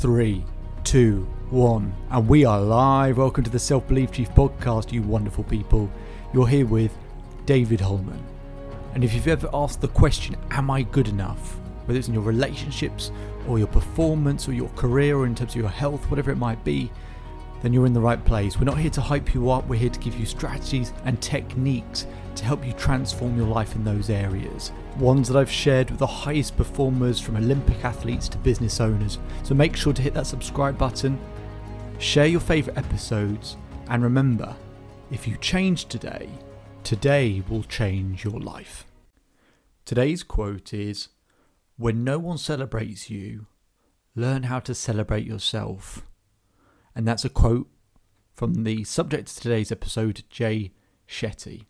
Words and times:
three, 0.00 0.42
two, 0.82 1.28
one, 1.50 1.92
and 2.10 2.26
we 2.26 2.46
are 2.46 2.58
live. 2.58 3.18
Welcome 3.18 3.44
to 3.44 3.50
the 3.50 3.58
Self 3.58 3.86
Belief 3.86 4.10
Chief 4.10 4.30
podcast, 4.30 4.92
you 4.92 5.02
wonderful 5.02 5.44
people. 5.44 5.90
You're 6.32 6.48
here 6.48 6.64
with 6.64 6.96
David 7.44 7.82
Holman. 7.82 8.24
And 8.94 9.04
if 9.04 9.12
you've 9.12 9.28
ever 9.28 9.50
asked 9.52 9.82
the 9.82 9.88
question, 9.88 10.36
Am 10.52 10.70
I 10.70 10.84
good 10.84 11.08
enough? 11.08 11.58
whether 11.84 11.98
it's 11.98 12.08
in 12.08 12.14
your 12.14 12.22
relationships 12.22 13.12
or 13.46 13.58
your 13.58 13.68
performance 13.68 14.48
or 14.48 14.54
your 14.54 14.70
career 14.70 15.18
or 15.18 15.26
in 15.26 15.34
terms 15.34 15.52
of 15.52 15.60
your 15.60 15.68
health, 15.68 16.10
whatever 16.10 16.30
it 16.30 16.36
might 16.36 16.64
be, 16.64 16.90
then 17.62 17.72
you're 17.72 17.86
in 17.86 17.92
the 17.92 18.00
right 18.00 18.24
place. 18.24 18.58
We're 18.58 18.64
not 18.64 18.78
here 18.78 18.90
to 18.90 19.00
hype 19.00 19.34
you 19.34 19.50
up, 19.50 19.66
we're 19.66 19.78
here 19.78 19.90
to 19.90 20.00
give 20.00 20.18
you 20.18 20.26
strategies 20.26 20.92
and 21.04 21.20
techniques 21.20 22.06
to 22.36 22.44
help 22.44 22.66
you 22.66 22.72
transform 22.72 23.36
your 23.36 23.46
life 23.46 23.74
in 23.76 23.84
those 23.84 24.10
areas. 24.10 24.72
Ones 24.98 25.28
that 25.28 25.38
I've 25.38 25.50
shared 25.50 25.90
with 25.90 25.98
the 25.98 26.06
highest 26.06 26.56
performers 26.56 27.20
from 27.20 27.36
Olympic 27.36 27.84
athletes 27.84 28.28
to 28.30 28.38
business 28.38 28.80
owners. 28.80 29.18
So 29.42 29.54
make 29.54 29.76
sure 29.76 29.92
to 29.92 30.02
hit 30.02 30.14
that 30.14 30.26
subscribe 30.26 30.78
button, 30.78 31.18
share 31.98 32.26
your 32.26 32.40
favourite 32.40 32.78
episodes, 32.78 33.56
and 33.88 34.02
remember 34.02 34.56
if 35.10 35.26
you 35.26 35.36
change 35.38 35.86
today, 35.86 36.28
today 36.84 37.42
will 37.48 37.64
change 37.64 38.24
your 38.24 38.40
life. 38.40 38.86
Today's 39.84 40.22
quote 40.22 40.72
is 40.72 41.08
When 41.76 42.04
no 42.04 42.18
one 42.18 42.38
celebrates 42.38 43.10
you, 43.10 43.46
learn 44.14 44.44
how 44.44 44.60
to 44.60 44.74
celebrate 44.74 45.26
yourself. 45.26 46.06
And 46.94 47.06
that's 47.06 47.24
a 47.24 47.28
quote 47.28 47.68
from 48.34 48.64
the 48.64 48.84
subject 48.84 49.30
of 49.30 49.36
today's 49.36 49.70
episode, 49.70 50.24
Jay 50.30 50.72
Shetty. 51.08 51.66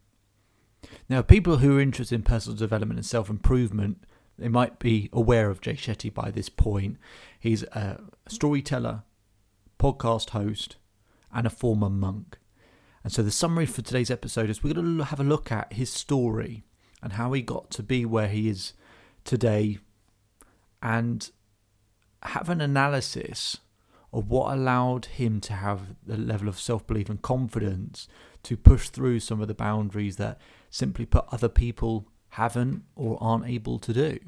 Now, 1.08 1.22
people 1.22 1.58
who 1.58 1.76
are 1.76 1.80
interested 1.80 2.14
in 2.14 2.22
personal 2.22 2.56
development 2.56 2.98
and 2.98 3.06
self 3.06 3.28
improvement, 3.28 4.04
they 4.38 4.48
might 4.48 4.78
be 4.78 5.10
aware 5.12 5.50
of 5.50 5.60
Jay 5.60 5.74
Shetty 5.74 6.12
by 6.12 6.30
this 6.30 6.48
point. 6.48 6.96
He's 7.38 7.62
a 7.64 8.00
storyteller, 8.28 9.02
podcast 9.78 10.30
host, 10.30 10.76
and 11.32 11.46
a 11.46 11.50
former 11.50 11.90
monk. 11.90 12.38
And 13.02 13.12
so, 13.12 13.22
the 13.22 13.30
summary 13.30 13.66
for 13.66 13.82
today's 13.82 14.10
episode 14.10 14.50
is 14.50 14.62
we're 14.62 14.74
going 14.74 14.98
to 14.98 15.04
have 15.04 15.20
a 15.20 15.24
look 15.24 15.50
at 15.50 15.72
his 15.72 15.92
story 15.92 16.64
and 17.02 17.14
how 17.14 17.32
he 17.32 17.42
got 17.42 17.70
to 17.72 17.82
be 17.82 18.04
where 18.04 18.28
he 18.28 18.48
is 18.48 18.74
today 19.24 19.78
and 20.82 21.30
have 22.22 22.48
an 22.48 22.60
analysis 22.60 23.58
of 24.12 24.28
what 24.28 24.52
allowed 24.52 25.06
him 25.06 25.40
to 25.40 25.52
have 25.52 25.94
the 26.04 26.16
level 26.16 26.48
of 26.48 26.58
self 26.58 26.86
belief 26.86 27.08
and 27.08 27.22
confidence 27.22 28.08
to 28.42 28.56
push 28.56 28.88
through 28.88 29.20
some 29.20 29.40
of 29.40 29.48
the 29.48 29.54
boundaries 29.54 30.16
that 30.16 30.40
simply 30.70 31.06
put 31.06 31.24
other 31.30 31.48
people 31.48 32.08
haven't 32.30 32.82
or 32.96 33.18
aren't 33.20 33.46
able 33.46 33.78
to 33.78 33.92
do. 33.92 34.18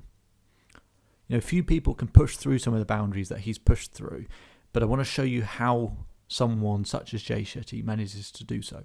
You 1.29 1.37
know, 1.37 1.41
few 1.41 1.65
people 1.65 1.95
can 1.95 2.09
push 2.09 2.37
through 2.37 2.59
some 2.59 2.75
of 2.75 2.81
the 2.81 2.87
boundaries 2.87 3.29
that 3.29 3.41
he's 3.41 3.59
pushed 3.59 3.93
through, 3.93 4.27
but 4.73 4.83
I 4.83 4.87
want 4.87 5.01
to 5.01 5.05
show 5.05 5.23
you 5.23 5.43
how 5.43 5.97
someone 6.29 6.85
such 6.85 7.15
as 7.15 7.23
Jay 7.23 7.43
Shetty 7.43 7.85
manages 7.85 8.31
to 8.33 8.45
do 8.45 8.63
so. 8.63 8.85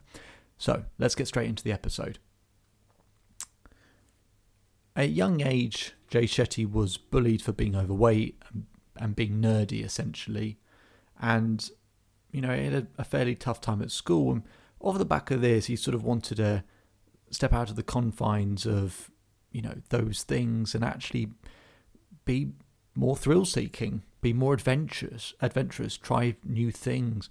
So 0.58 0.86
let's 0.98 1.16
get 1.16 1.28
straight 1.28 1.50
into 1.50 1.64
the 1.64 1.72
episode. 1.72 2.20
At 4.96 5.06
a 5.06 5.08
young 5.08 5.42
age, 5.42 5.94
Jay 6.10 6.24
Shetty 6.24 6.70
was 6.70 6.98
bullied 6.98 7.42
for 7.42 7.52
being 7.52 7.76
overweight 7.76 8.42
and, 8.50 8.66
and 8.96 9.16
being 9.16 9.42
nerdy, 9.42 9.84
essentially 9.84 10.58
and 11.20 11.70
you 12.32 12.42
know 12.42 12.56
he 12.56 12.66
had 12.66 12.74
a, 12.74 12.88
a, 12.98 13.04
fairly 13.04 13.36
tough 13.36 13.62
time 13.62 13.82
at 13.82 13.92
school. 13.92 14.32
And 14.34 14.44
off 14.80 14.98
the 14.98 15.06
back 15.06 15.32
of 15.32 15.42
this, 15.42 15.66
he 15.66 15.76
sort 15.76 15.96
of 15.96 16.04
wanted 16.04 16.36
to 16.38 16.64
step 17.32 17.54
out 17.54 17.70
of 17.70 17.76
the 17.76 17.84
confines 17.84 18.66
of 18.66 19.12
you 19.52 19.62
know 19.62 19.76
those 19.90 20.24
things 20.24 20.76
and 20.76 20.84
actually 20.84 21.30
be 22.26 22.52
more 22.96 23.16
thrill 23.16 23.46
seeking, 23.46 24.04
be 24.22 24.34
more 24.34 24.54
adventurous, 24.54 25.34
adventurous, 25.42 25.98
try 25.98 26.36
new 26.44 26.72
things. 26.72 27.30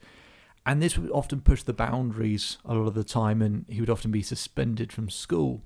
And 0.65 0.83
this 0.83 0.99
would 0.99 1.11
often 1.13 1.41
push 1.41 1.63
the 1.63 1.73
boundaries 1.73 2.59
a 2.65 2.75
lot 2.75 2.89
of 2.89 2.95
the 2.95 3.05
time, 3.05 3.41
and 3.41 3.67
he 3.69 3.81
would 3.81 3.91
often 3.91 4.11
be 4.11 4.23
suspended 4.23 4.93
from 4.93 5.09
school. 5.09 5.63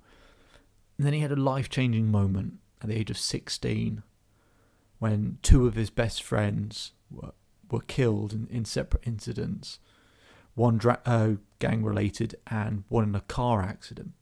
And 0.98 1.06
then 1.06 1.14
he 1.14 1.20
had 1.20 1.32
a 1.32 1.36
life 1.36 1.70
changing 1.70 2.10
moment 2.10 2.58
at 2.82 2.88
the 2.88 2.96
age 2.96 3.10
of 3.10 3.16
16 3.16 4.02
when 4.98 5.38
two 5.40 5.66
of 5.66 5.74
his 5.74 5.88
best 5.88 6.22
friends 6.22 6.92
were 7.10 7.32
were 7.70 7.80
killed 7.80 8.32
in, 8.32 8.46
in 8.50 8.64
separate 8.64 9.06
incidents, 9.06 9.78
one 10.54 10.78
dra- 10.78 11.00
uh, 11.06 11.32
gang 11.58 11.84
related 11.84 12.34
and 12.46 12.84
one 12.88 13.04
in 13.04 13.14
a 13.14 13.20
car 13.20 13.62
accident. 13.62 14.12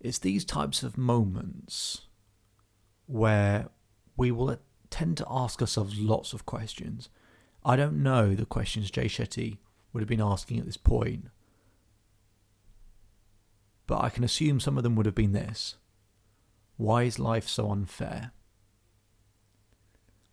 It's 0.00 0.18
these 0.18 0.44
types 0.44 0.82
of 0.82 0.96
moments 0.96 2.02
where 3.06 3.68
we 4.16 4.30
will 4.30 4.58
tend 4.90 5.16
to 5.16 5.26
ask 5.28 5.60
ourselves 5.60 5.98
lots 5.98 6.32
of 6.32 6.46
questions. 6.46 7.08
I 7.64 7.76
don't 7.76 8.02
know 8.02 8.34
the 8.34 8.46
questions 8.46 8.90
Jay 8.90 9.06
Shetty 9.06 9.58
would 9.92 10.00
have 10.00 10.08
been 10.08 10.20
asking 10.20 10.58
at 10.58 10.66
this 10.66 10.76
point, 10.76 11.26
but 13.86 14.02
I 14.02 14.10
can 14.10 14.22
assume 14.22 14.60
some 14.60 14.76
of 14.76 14.82
them 14.82 14.94
would 14.96 15.06
have 15.06 15.14
been 15.14 15.32
this 15.32 15.76
Why 16.76 17.04
is 17.04 17.18
life 17.18 17.48
so 17.48 17.70
unfair? 17.70 18.32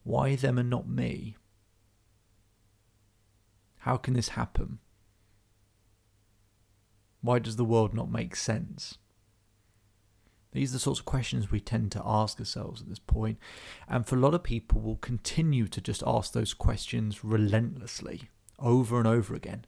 Why 0.05 0.35
them 0.35 0.59
and 0.59 0.69
not 0.69 0.88
me? 0.88 1.35
How 3.79 3.97
can 3.97 4.13
this 4.13 4.29
happen? 4.29 4.77
Why 7.21 7.39
does 7.39 7.55
the 7.55 7.66
world 7.66 7.95
not 7.95 8.11
make 8.11 8.35
sense? 8.35 8.99
These 10.51 10.69
are 10.69 10.73
the 10.73 10.79
sorts 10.79 10.99
of 10.99 11.07
questions 11.07 11.49
we 11.49 11.59
tend 11.59 11.91
to 11.93 12.03
ask 12.05 12.39
ourselves 12.39 12.81
at 12.81 12.88
this 12.88 12.99
point, 12.99 13.39
and 13.89 14.05
for 14.05 14.16
a 14.16 14.19
lot 14.19 14.35
of 14.35 14.43
people, 14.43 14.79
will 14.79 14.97
continue 14.97 15.67
to 15.67 15.81
just 15.81 16.03
ask 16.05 16.33
those 16.33 16.53
questions 16.53 17.23
relentlessly, 17.23 18.29
over 18.59 18.99
and 18.99 19.07
over 19.07 19.33
again. 19.33 19.66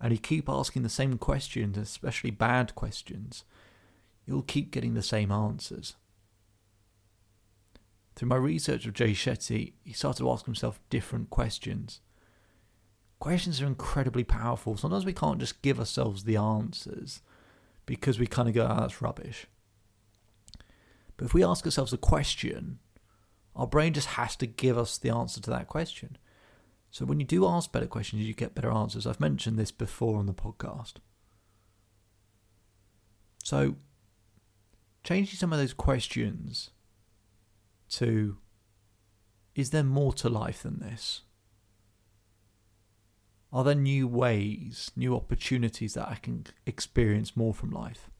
And 0.00 0.12
you 0.12 0.18
keep 0.18 0.48
asking 0.48 0.82
the 0.82 0.88
same 0.88 1.18
questions, 1.18 1.76
especially 1.76 2.30
bad 2.30 2.74
questions, 2.74 3.44
you'll 4.24 4.42
keep 4.42 4.70
getting 4.70 4.94
the 4.94 5.02
same 5.02 5.30
answers. 5.30 5.94
Through 8.16 8.28
my 8.28 8.36
research 8.36 8.86
of 8.86 8.94
Jay 8.94 9.12
Shetty, 9.12 9.72
he 9.82 9.92
started 9.92 10.22
to 10.22 10.30
ask 10.30 10.44
himself 10.44 10.80
different 10.88 11.30
questions. 11.30 12.00
Questions 13.18 13.60
are 13.60 13.66
incredibly 13.66 14.24
powerful. 14.24 14.76
Sometimes 14.76 15.04
we 15.04 15.12
can't 15.12 15.40
just 15.40 15.62
give 15.62 15.78
ourselves 15.78 16.24
the 16.24 16.36
answers 16.36 17.22
because 17.86 18.18
we 18.18 18.26
kind 18.26 18.48
of 18.48 18.54
go, 18.54 18.66
oh, 18.70 18.80
that's 18.80 19.02
rubbish. 19.02 19.46
But 21.16 21.26
if 21.26 21.34
we 21.34 21.44
ask 21.44 21.64
ourselves 21.64 21.92
a 21.92 21.98
question, 21.98 22.78
our 23.56 23.66
brain 23.66 23.92
just 23.92 24.08
has 24.08 24.36
to 24.36 24.46
give 24.46 24.76
us 24.78 24.98
the 24.98 25.10
answer 25.10 25.40
to 25.40 25.50
that 25.50 25.68
question. 25.68 26.18
So 26.90 27.04
when 27.04 27.18
you 27.18 27.26
do 27.26 27.46
ask 27.46 27.72
better 27.72 27.86
questions, 27.86 28.22
you 28.22 28.34
get 28.34 28.54
better 28.54 28.70
answers. 28.70 29.06
I've 29.06 29.20
mentioned 29.20 29.58
this 29.58 29.72
before 29.72 30.18
on 30.18 30.26
the 30.26 30.34
podcast. 30.34 30.94
So, 33.42 33.76
changing 35.02 35.36
some 35.36 35.52
of 35.52 35.58
those 35.58 35.74
questions 35.74 36.70
to 37.90 38.38
is 39.54 39.70
there 39.70 39.84
more 39.84 40.12
to 40.14 40.28
life 40.28 40.62
than 40.62 40.80
this? 40.80 41.22
Are 43.52 43.62
there 43.62 43.74
new 43.74 44.08
ways, 44.08 44.90
new 44.96 45.14
opportunities 45.14 45.94
that 45.94 46.08
I 46.08 46.16
can 46.16 46.46
experience 46.66 47.36
more 47.36 47.54
from 47.54 47.70
life? 47.70 48.10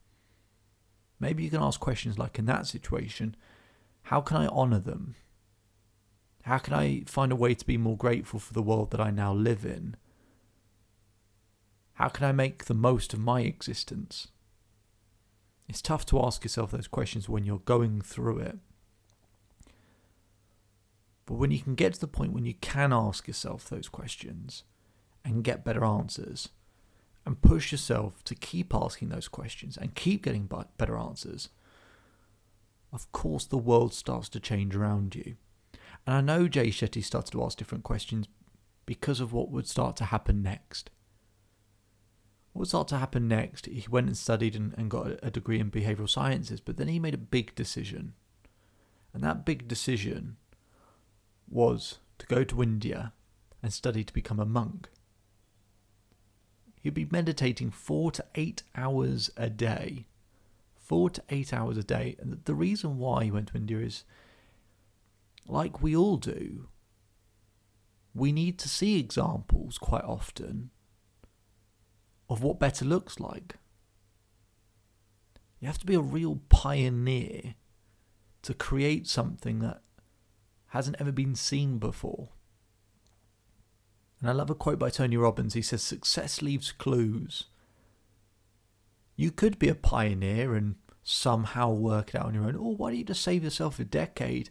Maybe 1.19 1.42
you 1.42 1.50
can 1.50 1.62
ask 1.62 1.80
questions 1.80 2.19
like 2.19 2.38
in 2.38 2.47
that 2.47 2.69
situation, 2.69 3.34
how 4.02 4.20
can 4.20 4.36
I 4.36 4.47
honour 4.47 4.78
them? 4.78 5.16
How 6.42 6.58
can 6.58 6.75
I 6.75 7.02
find 7.06 7.32
a 7.32 7.36
way 7.36 7.54
to 7.54 7.66
be 7.66 7.76
more 7.76 7.96
grateful 7.96 8.38
for 8.38 8.52
the 8.52 8.62
world 8.62 8.91
that 8.92 9.00
I 9.00 9.10
now 9.10 9.32
live 9.32 9.64
in? 9.64 9.96
How 11.94 12.08
can 12.08 12.26
I 12.26 12.32
make 12.32 12.66
the 12.66 12.75
most 12.75 13.12
of 13.12 13.19
my 13.19 13.41
existence? 13.41 14.28
It's 15.69 15.81
tough 15.81 16.04
to 16.06 16.22
ask 16.22 16.44
yourself 16.44 16.70
those 16.70 16.86
questions 16.86 17.28
when 17.28 17.44
you're 17.44 17.58
going 17.58 18.02
through 18.02 18.38
it. 18.41 18.58
But 21.27 21.35
when 21.35 21.51
you 21.51 21.61
can 21.61 21.75
get 21.75 21.94
to 21.94 22.00
the 22.00 22.06
point 22.06 22.32
when 22.32 22.44
you 22.44 22.55
can 22.55 22.93
ask 22.93 23.26
yourself 23.26 23.69
those 23.69 23.88
questions 23.88 24.65
and 25.25 25.44
get 25.44 25.65
better 25.65 25.85
answers, 25.85 26.50
and 27.26 27.41
push 27.41 27.73
yourself 27.73 28.23
to 28.25 28.35
keep 28.35 28.75
asking 28.75 29.09
those 29.09 29.29
questions 29.29 29.76
and 29.76 29.94
keep 29.94 30.25
getting 30.25 30.49
better 30.76 30.97
answers, 30.97 31.49
of 32.93 33.11
course 33.12 33.47
the 33.47 33.59
world 33.59 33.94
starts 33.94 34.29
to 34.31 34.41
change 34.41 34.76
around 34.76 35.15
you. 35.15 35.37
And 36.06 36.17
I 36.17 36.21
know 36.21 36.49
Jay 36.49 36.69
Shetty 36.69 37.03
started 37.03 37.32
to 37.32 37.43
ask 37.43 37.56
different 37.56 37.85
questions 37.85 38.29
because 38.87 39.20
of 39.20 39.32
what 39.32 39.50
would 39.50 39.67
start 39.67 39.97
to 39.97 40.05
happen 40.05 40.43
next. 40.43 40.91
What 42.53 42.61
would 42.61 42.69
start 42.69 42.88
to 42.88 42.99
happen 42.99 43.27
next? 43.27 43.67
He 43.67 43.87
went 43.91 44.06
and 44.06 44.17
studied 44.17 44.55
and, 44.55 44.75
and 44.77 44.91
got 44.91 45.19
a 45.23 45.31
degree 45.31 45.59
in 45.59 45.70
behavioral 45.70 46.09
sciences, 46.09 46.61
but 46.61 46.77
then 46.77 46.88
he 46.88 46.99
made 46.99 47.15
a 47.15 47.19
big 47.19 47.55
decision. 47.55 48.12
And 49.12 49.23
that 49.23 49.47
big 49.47 49.67
decision 49.67 50.37
was 51.49 51.99
to 52.19 52.26
go 52.26 52.44
to 52.44 52.62
India 52.62 53.12
and 53.62 53.73
study 53.73 54.05
to 54.05 54.12
become 54.12 54.41
a 54.41 54.46
monk. 54.46 54.88
He'd 56.82 56.94
be 56.94 57.08
meditating 57.11 57.70
four 57.70 58.11
to 58.12 58.25
eight 58.35 58.62
hours 58.76 59.31
a 59.37 59.49
day. 59.49 60.06
Four 60.76 61.08
to 61.11 61.23
eight 61.31 61.52
hours 61.55 61.79
a 61.79 61.82
day. 61.82 62.17
And 62.20 62.44
the 62.44 62.55
reason 62.55 62.99
why 62.99 63.25
he 63.25 63.31
went 63.31 63.49
to 63.49 63.56
India 63.56 63.79
is 63.79 64.05
like 65.46 65.82
we 65.82 65.96
all 65.96 66.19
do, 66.19 66.69
we 68.14 68.32
need 68.32 68.58
to 68.58 68.69
see 68.69 68.99
examples 68.99 69.79
quite 69.79 70.05
often 70.05 70.70
of 72.29 72.43
what 72.43 72.61
better 72.61 72.85
looks 72.85 73.19
like. 73.19 73.56
You 75.61 75.67
have 75.69 75.79
to 75.79 75.87
be 75.87 75.94
a 75.94 76.00
real 76.00 76.41
pioneer 76.50 77.55
to 78.43 78.52
create 78.52 79.06
something 79.06 79.61
that 79.61 79.81
hasn't 80.75 80.97
ever 80.99 81.12
been 81.12 81.37
seen 81.37 81.79
before. 81.79 82.31
And 84.21 84.29
I 84.29 84.32
love 84.32 84.50
a 84.50 84.56
quote 84.56 84.81
by 84.81 84.91
Tony 84.91 85.17
Robbins. 85.17 85.55
He 85.55 85.62
says, 85.62 85.82
Success 85.82 86.43
leaves 86.43 86.73
clues. 86.73 87.44
You 89.15 89.31
could 89.31 89.61
be 89.61 89.69
a 89.69 89.76
pioneer 89.76 90.56
and 90.56 90.75
somehow 91.05 91.71
work 91.71 92.09
it 92.09 92.17
out 92.17 92.26
on 92.26 92.35
your 92.35 92.43
own, 92.43 92.56
or 92.56 92.75
why 92.75 92.91
don't 92.91 92.99
you 92.99 93.05
just 93.05 93.23
save 93.23 93.44
yourself 93.44 93.79
a 93.79 93.85
decade 93.85 94.50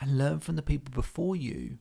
and 0.00 0.16
learn 0.16 0.40
from 0.40 0.56
the 0.56 0.62
people 0.62 0.94
before 0.94 1.36
you 1.36 1.76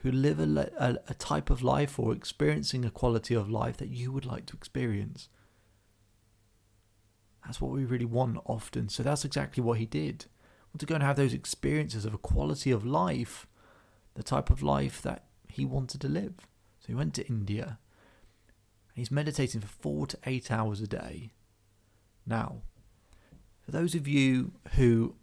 who 0.00 0.12
live 0.12 0.38
a, 0.38 0.70
a, 0.78 0.98
a 1.08 1.14
type 1.14 1.48
of 1.48 1.62
life 1.62 1.98
or 1.98 2.12
experiencing 2.12 2.84
a 2.84 2.90
quality 2.90 3.32
of 3.32 3.48
life 3.48 3.78
that 3.78 3.88
you 3.88 4.12
would 4.12 4.26
like 4.26 4.44
to 4.44 4.56
experience? 4.56 5.30
That's 7.46 7.58
what 7.58 7.72
we 7.72 7.86
really 7.86 8.04
want 8.04 8.36
often. 8.44 8.90
So 8.90 9.02
that's 9.02 9.24
exactly 9.24 9.62
what 9.62 9.78
he 9.78 9.86
did. 9.86 10.26
To 10.78 10.86
go 10.86 10.94
and 10.94 11.02
have 11.02 11.16
those 11.16 11.32
experiences 11.32 12.04
of 12.04 12.12
a 12.12 12.18
quality 12.18 12.70
of 12.70 12.84
life, 12.84 13.46
the 14.14 14.22
type 14.22 14.50
of 14.50 14.62
life 14.62 15.00
that 15.02 15.24
he 15.48 15.64
wanted 15.64 16.00
to 16.02 16.08
live. 16.08 16.34
So 16.80 16.88
he 16.88 16.94
went 16.94 17.14
to 17.14 17.26
India. 17.26 17.78
And 18.88 18.96
he's 18.96 19.10
meditating 19.10 19.62
for 19.62 19.68
four 19.68 20.06
to 20.06 20.18
eight 20.26 20.50
hours 20.50 20.80
a 20.80 20.86
day. 20.86 21.32
Now, 22.26 22.62
for 23.62 23.70
those 23.70 23.94
of 23.94 24.06
you 24.06 24.52
who 24.74 25.14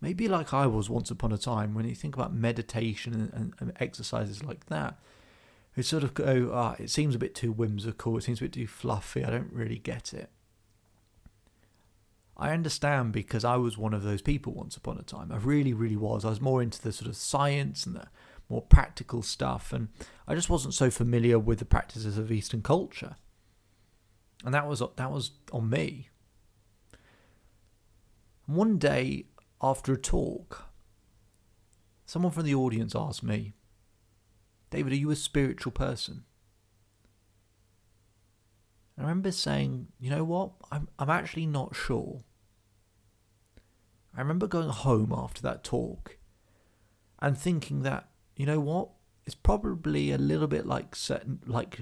maybe 0.00 0.26
like 0.28 0.54
I 0.54 0.66
was 0.66 0.88
once 0.88 1.10
upon 1.10 1.32
a 1.32 1.38
time, 1.38 1.74
when 1.74 1.88
you 1.88 1.94
think 1.94 2.14
about 2.14 2.32
meditation 2.32 3.30
and, 3.34 3.54
and 3.58 3.72
exercises 3.78 4.42
like 4.42 4.66
that, 4.66 4.98
who 5.72 5.82
sort 5.82 6.02
of 6.02 6.14
go, 6.14 6.50
ah, 6.52 6.76
oh, 6.78 6.82
it 6.82 6.90
seems 6.90 7.14
a 7.14 7.18
bit 7.18 7.34
too 7.34 7.52
whimsical, 7.52 8.16
it 8.16 8.22
seems 8.22 8.40
a 8.40 8.44
bit 8.44 8.52
too 8.54 8.66
fluffy, 8.66 9.24
I 9.24 9.30
don't 9.30 9.52
really 9.52 9.78
get 9.78 10.12
it. 10.12 10.30
I 12.40 12.52
understand 12.52 13.12
because 13.12 13.44
I 13.44 13.56
was 13.56 13.76
one 13.76 13.92
of 13.92 14.02
those 14.02 14.22
people 14.22 14.54
once 14.54 14.74
upon 14.74 14.96
a 14.96 15.02
time. 15.02 15.30
I 15.30 15.36
really, 15.36 15.74
really 15.74 15.96
was. 15.96 16.24
I 16.24 16.30
was 16.30 16.40
more 16.40 16.62
into 16.62 16.80
the 16.80 16.90
sort 16.90 17.10
of 17.10 17.16
science 17.16 17.84
and 17.84 17.94
the 17.94 18.08
more 18.48 18.62
practical 18.62 19.22
stuff, 19.22 19.74
and 19.74 19.88
I 20.26 20.34
just 20.34 20.48
wasn't 20.48 20.72
so 20.72 20.90
familiar 20.90 21.38
with 21.38 21.58
the 21.58 21.66
practices 21.66 22.16
of 22.16 22.32
Eastern 22.32 22.62
culture. 22.62 23.16
And 24.42 24.54
that 24.54 24.66
was 24.66 24.82
that 24.96 25.12
was 25.12 25.32
on 25.52 25.68
me. 25.68 26.08
One 28.46 28.78
day 28.78 29.26
after 29.60 29.92
a 29.92 29.98
talk, 29.98 30.64
someone 32.06 32.32
from 32.32 32.46
the 32.46 32.54
audience 32.54 32.96
asked 32.96 33.22
me, 33.22 33.52
David, 34.70 34.94
are 34.94 34.96
you 34.96 35.10
a 35.10 35.16
spiritual 35.16 35.72
person? 35.72 36.24
I 38.96 39.02
remember 39.02 39.30
saying, 39.30 39.88
you 39.98 40.08
know 40.08 40.24
what? 40.24 40.52
I'm, 40.72 40.88
I'm 40.98 41.10
actually 41.10 41.46
not 41.46 41.76
sure. 41.76 42.22
I 44.16 44.20
remember 44.20 44.46
going 44.46 44.68
home 44.68 45.12
after 45.16 45.40
that 45.42 45.64
talk 45.64 46.16
and 47.20 47.36
thinking 47.38 47.82
that, 47.82 48.08
you 48.36 48.46
know 48.46 48.60
what? 48.60 48.88
It's 49.26 49.34
probably 49.34 50.10
a 50.10 50.18
little 50.18 50.48
bit 50.48 50.66
like 50.66 50.96
certain, 50.96 51.40
like 51.46 51.80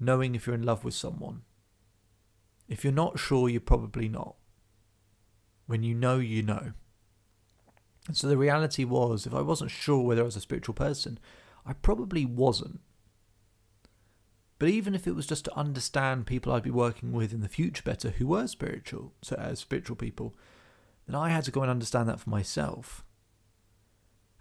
knowing 0.00 0.34
if 0.34 0.46
you're 0.46 0.56
in 0.56 0.64
love 0.64 0.84
with 0.84 0.94
someone. 0.94 1.42
If 2.68 2.82
you're 2.82 2.92
not 2.92 3.18
sure, 3.18 3.48
you're 3.48 3.60
probably 3.60 4.08
not. 4.08 4.34
When 5.66 5.82
you 5.82 5.94
know, 5.94 6.18
you 6.18 6.42
know. 6.42 6.72
And 8.06 8.16
so 8.16 8.26
the 8.26 8.36
reality 8.36 8.84
was, 8.84 9.26
if 9.26 9.34
I 9.34 9.40
wasn't 9.40 9.70
sure 9.70 10.02
whether 10.02 10.22
I 10.22 10.24
was 10.24 10.36
a 10.36 10.40
spiritual 10.40 10.74
person, 10.74 11.18
I 11.64 11.72
probably 11.72 12.24
wasn't. 12.24 12.80
But 14.58 14.68
even 14.68 14.94
if 14.94 15.06
it 15.06 15.14
was 15.14 15.26
just 15.26 15.44
to 15.46 15.56
understand 15.56 16.26
people 16.26 16.52
I'd 16.52 16.62
be 16.62 16.70
working 16.70 17.12
with 17.12 17.32
in 17.32 17.40
the 17.40 17.48
future 17.48 17.82
better 17.82 18.10
who 18.10 18.26
were 18.26 18.46
spiritual, 18.46 19.12
so 19.22 19.36
as 19.36 19.58
spiritual 19.58 19.96
people, 19.96 20.34
then 21.06 21.14
I 21.16 21.30
had 21.30 21.44
to 21.44 21.50
go 21.50 21.62
and 21.62 21.70
understand 21.70 22.08
that 22.08 22.20
for 22.20 22.30
myself. 22.30 23.04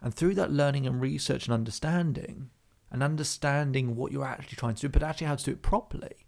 And 0.01 0.13
through 0.13 0.36
that 0.36 0.51
learning 0.51 0.86
and 0.86 1.01
research 1.01 1.45
and 1.45 1.54
understanding, 1.54 2.50
and 2.92 3.01
understanding 3.01 3.95
what 3.95 4.12
you're 4.12 4.25
actually 4.25 4.56
trying 4.56 4.75
to 4.75 4.81
do, 4.81 4.89
but 4.89 5.01
actually 5.01 5.27
how 5.27 5.36
to 5.36 5.44
do 5.44 5.51
it 5.51 5.62
properly, 5.62 6.27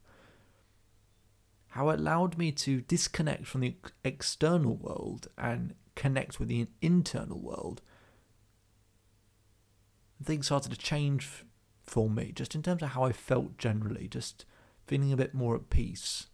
how 1.70 1.90
it 1.90 2.00
allowed 2.00 2.38
me 2.38 2.52
to 2.52 2.82
disconnect 2.82 3.46
from 3.46 3.62
the 3.62 3.76
external 4.04 4.76
world 4.76 5.28
and 5.38 5.76
connect 5.94 6.40
with 6.40 6.50
the 6.50 6.68
internal 6.82 7.40
world. 7.40 7.82
Things 10.24 10.48
started 10.48 10.72
to 10.72 10.78
change 10.78 11.46
for 11.84 12.10
me, 12.10 12.32
just 12.34 12.56
in 12.56 12.64
terms 12.64 12.82
of 12.82 12.90
how 12.90 13.04
I 13.04 13.12
felt 13.12 13.58
generally, 13.58 14.08
just 14.08 14.46
feeling 14.88 15.14
a 15.14 15.18
bit 15.18 15.34
more 15.34 15.56
at 15.56 15.70
peace. 15.70 16.28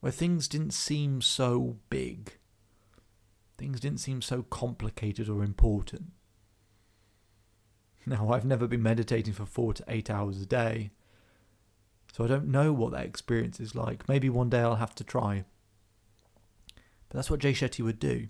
Where 0.00 0.12
things 0.12 0.46
didn't 0.46 0.72
seem 0.72 1.20
so 1.20 1.78
big, 1.90 2.34
things 3.56 3.80
didn't 3.80 4.00
seem 4.00 4.22
so 4.22 4.42
complicated 4.42 5.28
or 5.28 5.42
important. 5.42 6.12
Now, 8.06 8.30
I've 8.30 8.44
never 8.44 8.66
been 8.66 8.82
meditating 8.82 9.34
for 9.34 9.44
four 9.44 9.74
to 9.74 9.84
eight 9.88 10.08
hours 10.08 10.40
a 10.40 10.46
day, 10.46 10.90
so 12.12 12.24
I 12.24 12.28
don't 12.28 12.48
know 12.48 12.72
what 12.72 12.92
that 12.92 13.04
experience 13.04 13.60
is 13.60 13.74
like. 13.74 14.08
Maybe 14.08 14.30
one 14.30 14.48
day 14.48 14.60
I'll 14.60 14.76
have 14.76 14.94
to 14.96 15.04
try. 15.04 15.44
But 17.08 17.16
that's 17.16 17.30
what 17.30 17.40
Jay 17.40 17.52
Shetty 17.52 17.84
would 17.84 17.98
do. 17.98 18.28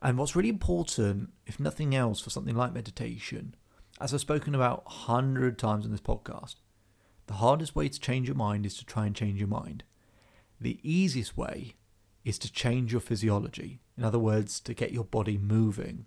And 0.00 0.16
what's 0.16 0.36
really 0.36 0.48
important, 0.48 1.30
if 1.46 1.58
nothing 1.58 1.94
else, 1.94 2.20
for 2.20 2.30
something 2.30 2.54
like 2.54 2.72
meditation, 2.72 3.56
as 4.00 4.14
I've 4.14 4.20
spoken 4.20 4.54
about 4.54 4.84
a 4.86 4.90
hundred 4.90 5.58
times 5.58 5.84
in 5.84 5.90
this 5.90 6.00
podcast, 6.00 6.56
the 7.26 7.34
hardest 7.34 7.74
way 7.74 7.88
to 7.88 8.00
change 8.00 8.28
your 8.28 8.36
mind 8.36 8.64
is 8.64 8.76
to 8.78 8.86
try 8.86 9.06
and 9.06 9.14
change 9.14 9.38
your 9.38 9.48
mind. 9.48 9.84
The 10.60 10.78
easiest 10.82 11.36
way 11.36 11.74
is 12.24 12.38
to 12.38 12.52
change 12.52 12.92
your 12.92 13.00
physiology. 13.00 13.80
In 13.96 14.04
other 14.04 14.18
words, 14.18 14.60
to 14.60 14.74
get 14.74 14.92
your 14.92 15.04
body 15.04 15.38
moving. 15.38 16.06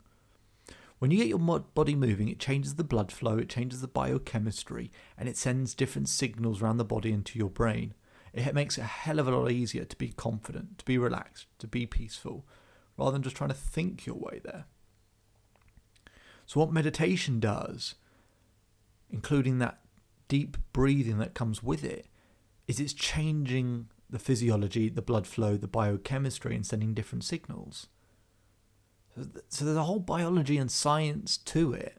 When 1.00 1.10
you 1.10 1.18
get 1.18 1.28
your 1.28 1.40
body 1.40 1.96
moving, 1.96 2.28
it 2.28 2.40
changes 2.40 2.76
the 2.76 2.84
blood 2.84 3.12
flow, 3.12 3.38
it 3.38 3.50
changes 3.50 3.82
the 3.82 3.88
biochemistry, 3.88 4.92
and 5.18 5.28
it 5.28 5.36
sends 5.36 5.74
different 5.74 6.10
signals 6.10 6.62
around 6.62 6.78
the 6.78 6.86
body 6.86 7.12
into 7.12 7.40
your 7.40 7.50
brain. 7.50 7.96
It 8.34 8.54
makes 8.54 8.78
it 8.78 8.82
a 8.82 8.86
hell 8.86 9.18
of 9.18 9.28
a 9.28 9.36
lot 9.36 9.52
easier 9.52 9.84
to 9.84 9.96
be 9.96 10.10
confident, 10.10 10.78
to 10.78 10.86
be 10.86 10.98
relaxed, 10.98 11.48
to 11.58 11.68
be 11.68 11.88
peaceful, 11.88 12.46
rather 12.98 13.12
than 13.12 13.24
just 13.24 13.36
trying 13.36 13.50
to 13.50 13.56
think 13.56 14.06
your 14.06 14.16
way 14.16 14.42
there. 14.44 14.66
So, 16.46 16.60
what 16.60 16.72
meditation 16.72 17.40
does, 17.40 17.96
including 19.10 19.58
that 19.60 19.80
deep 20.28 20.58
breathing 20.72 21.18
that 21.18 21.34
comes 21.34 21.64
with 21.64 21.84
it, 21.84 22.06
is 22.68 22.80
it's 22.80 22.94
changing 22.94 23.88
the 24.12 24.20
physiology, 24.20 24.90
the 24.90 25.02
blood 25.02 25.26
flow, 25.26 25.58
the 25.58 25.68
biochemistry, 25.68 26.56
and 26.56 26.66
sending 26.66 26.94
different 26.94 27.24
signals. 27.24 27.88
So 29.50 29.66
there's 29.66 29.78
a 29.78 29.84
whole 29.84 30.00
biology 30.00 30.58
and 30.58 30.72
science 30.72 31.38
to 31.38 31.74
it. 31.74 31.98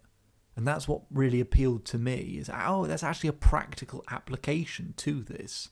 And 0.55 0.67
that's 0.69 0.87
what 0.87 1.03
really 1.11 1.41
appealed 1.41 1.85
to 1.87 1.99
me 1.99 2.37
is 2.39 2.51
oh, 2.53 2.87
there's 2.87 3.03
actually 3.03 3.31
a 3.31 3.35
practical 3.35 4.05
application 4.11 4.95
to 4.99 5.23
this. 5.23 5.71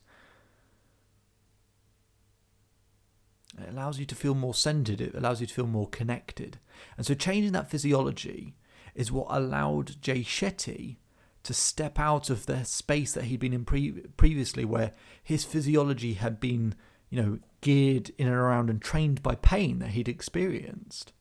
It 3.59 3.69
allows 3.69 3.99
you 3.99 4.05
to 4.05 4.15
feel 4.15 4.33
more 4.33 4.53
centered, 4.53 5.01
it 5.01 5.13
allows 5.13 5.41
you 5.41 5.47
to 5.47 5.53
feel 5.53 5.67
more 5.67 5.89
connected. 5.89 6.57
And 6.97 7.05
so 7.05 7.13
changing 7.13 7.51
that 7.51 7.69
physiology 7.69 8.55
is 8.95 9.11
what 9.11 9.27
allowed 9.29 10.01
Jay 10.01 10.21
Shetty 10.21 10.97
to 11.43 11.53
step 11.53 11.99
out 11.99 12.29
of 12.29 12.45
the 12.45 12.63
space 12.63 13.13
that 13.13 13.25
he'd 13.25 13.39
been 13.39 13.53
in 13.53 13.65
pre- 13.65 14.03
previously, 14.17 14.65
where 14.65 14.91
his 15.23 15.43
physiology 15.43 16.13
had 16.13 16.39
been, 16.39 16.75
you 17.09 17.21
know, 17.21 17.39
geared 17.61 18.11
in 18.17 18.27
and 18.27 18.35
around 18.35 18.69
and 18.69 18.81
trained 18.81 19.23
by 19.23 19.35
pain 19.35 19.79
that 19.79 19.89
he'd 19.89 20.09
experienced. 20.09 21.13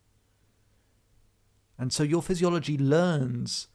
And 1.79 1.93
so 1.93 2.03
your 2.03 2.23
physiology 2.23 2.77
learns, 2.77 3.69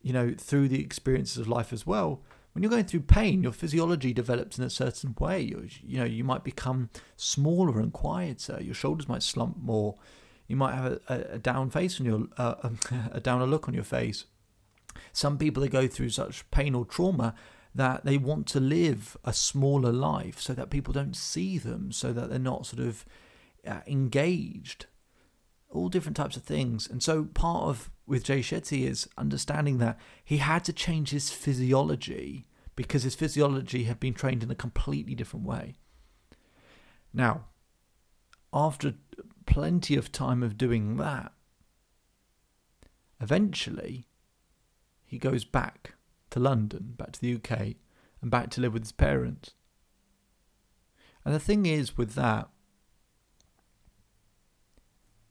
you 0.00 0.12
know, 0.12 0.34
through 0.38 0.68
the 0.68 0.80
experiences 0.80 1.38
of 1.38 1.48
life 1.48 1.72
as 1.72 1.84
well. 1.84 2.22
When 2.52 2.62
you're 2.62 2.70
going 2.70 2.84
through 2.84 3.00
pain, 3.00 3.42
your 3.42 3.52
physiology 3.52 4.12
develops 4.12 4.58
in 4.58 4.64
a 4.64 4.70
certain 4.70 5.14
way. 5.18 5.40
you 5.40 5.68
you 5.84 5.98
know, 5.98 6.04
you 6.04 6.24
might 6.24 6.44
become 6.44 6.90
smaller 7.16 7.80
and 7.80 7.92
quieter. 7.92 8.58
Your 8.60 8.74
shoulders 8.74 9.08
might 9.08 9.22
slump 9.22 9.56
more. 9.58 9.96
You 10.46 10.56
might 10.56 10.74
have 10.74 11.00
a, 11.08 11.26
a 11.32 11.38
down 11.38 11.70
face 11.70 12.00
on 12.00 12.06
your 12.06 12.26
uh, 12.36 12.70
a 13.12 13.20
downer 13.20 13.46
look 13.46 13.68
on 13.68 13.74
your 13.74 13.84
face. 13.84 14.24
Some 15.12 15.38
people 15.38 15.62
that 15.62 15.70
go 15.70 15.86
through 15.86 16.10
such 16.10 16.48
pain 16.50 16.74
or 16.74 16.84
trauma 16.84 17.34
that 17.74 18.04
they 18.04 18.18
want 18.18 18.46
to 18.48 18.60
live 18.60 19.16
a 19.24 19.32
smaller 19.32 19.92
life 19.92 20.40
so 20.40 20.52
that 20.54 20.70
people 20.70 20.92
don't 20.92 21.16
see 21.16 21.58
them, 21.58 21.92
so 21.92 22.12
that 22.12 22.30
they're 22.30 22.38
not 22.38 22.66
sort 22.66 22.82
of 22.82 23.04
uh, 23.66 23.80
engaged 23.86 24.86
all 25.70 25.88
different 25.88 26.16
types 26.16 26.36
of 26.36 26.42
things. 26.42 26.88
And 26.88 27.02
so 27.02 27.24
part 27.24 27.64
of 27.64 27.90
with 28.06 28.24
Jay 28.24 28.40
Shetty 28.40 28.88
is 28.88 29.08
understanding 29.18 29.78
that 29.78 29.98
he 30.24 30.38
had 30.38 30.64
to 30.64 30.72
change 30.72 31.10
his 31.10 31.30
physiology 31.30 32.46
because 32.74 33.02
his 33.02 33.14
physiology 33.14 33.84
had 33.84 34.00
been 34.00 34.14
trained 34.14 34.42
in 34.42 34.50
a 34.50 34.54
completely 34.54 35.14
different 35.14 35.44
way. 35.44 35.76
Now, 37.12 37.46
after 38.52 38.94
plenty 39.48 39.96
of 39.96 40.12
time 40.12 40.42
of 40.42 40.58
doing 40.58 40.98
that. 40.98 41.32
Eventually, 43.20 44.06
he 45.08 45.18
goes 45.18 45.46
back 45.46 45.94
to 46.30 46.38
London, 46.38 46.94
back 46.98 47.12
to 47.12 47.20
the 47.20 47.34
UK, 47.34 47.76
and 48.20 48.30
back 48.30 48.50
to 48.50 48.60
live 48.60 48.74
with 48.74 48.82
his 48.82 48.92
parents. 48.92 49.54
And 51.24 51.34
the 51.34 51.40
thing 51.40 51.64
is 51.64 51.96
with 51.96 52.14
that, 52.14 52.50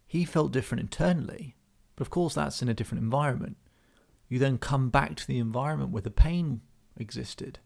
he 0.07 0.25
felt 0.25 0.51
different 0.51 0.81
internally, 0.81 1.55
but 1.95 2.01
of 2.01 2.09
course 2.09 2.33
that's 2.33 2.63
in 2.63 2.69
a 2.69 2.73
different 2.73 3.03
environment. 3.03 3.57
You 4.27 4.39
then 4.39 4.57
come 4.57 4.89
back 4.89 5.15
to 5.15 5.27
the 5.27 5.37
environment 5.37 5.91
where 5.91 6.01
the 6.01 6.09
pain 6.09 6.61
existed. 6.97 7.59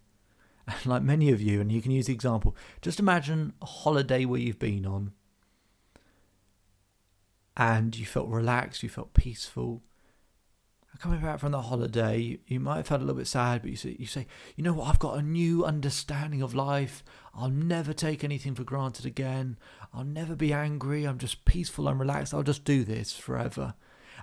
And 0.67 0.85
like 0.85 1.03
many 1.03 1.31
of 1.31 1.41
you, 1.41 1.61
and 1.61 1.71
you 1.71 1.81
can 1.81 1.91
use 1.91 2.07
the 2.07 2.13
example, 2.13 2.57
just 2.81 2.99
imagine 2.99 3.53
a 3.61 3.65
holiday 3.65 4.25
where 4.25 4.39
you've 4.39 4.59
been 4.59 4.85
on 4.85 5.13
and 7.55 7.97
you 7.97 8.05
felt 8.05 8.27
relaxed, 8.27 8.83
you 8.83 8.89
felt 8.89 9.13
peaceful, 9.13 9.81
coming 10.99 11.21
back 11.21 11.39
from 11.39 11.51
the 11.51 11.61
holiday, 11.61 12.17
you, 12.17 12.39
you 12.47 12.59
might 12.59 12.77
have 12.77 12.87
felt 12.87 13.01
a 13.01 13.03
little 13.03 13.19
bit 13.19 13.27
sad, 13.27 13.61
but 13.61 13.71
you 13.71 13.77
say, 13.77 13.95
you 13.97 14.05
say, 14.05 14.27
you 14.55 14.63
know 14.63 14.73
what, 14.73 14.87
I've 14.87 14.99
got 14.99 15.17
a 15.17 15.21
new 15.21 15.63
understanding 15.63 16.41
of 16.41 16.53
life. 16.53 17.03
I'll 17.33 17.49
never 17.49 17.93
take 17.93 18.23
anything 18.23 18.55
for 18.55 18.63
granted 18.63 19.05
again. 19.05 19.57
I'll 19.93 20.03
never 20.03 20.35
be 20.35 20.53
angry. 20.53 21.05
I'm 21.05 21.17
just 21.17 21.45
peaceful 21.45 21.87
and 21.87 21.99
relaxed. 21.99 22.33
I'll 22.33 22.43
just 22.43 22.65
do 22.65 22.83
this 22.83 23.13
forever. 23.13 23.75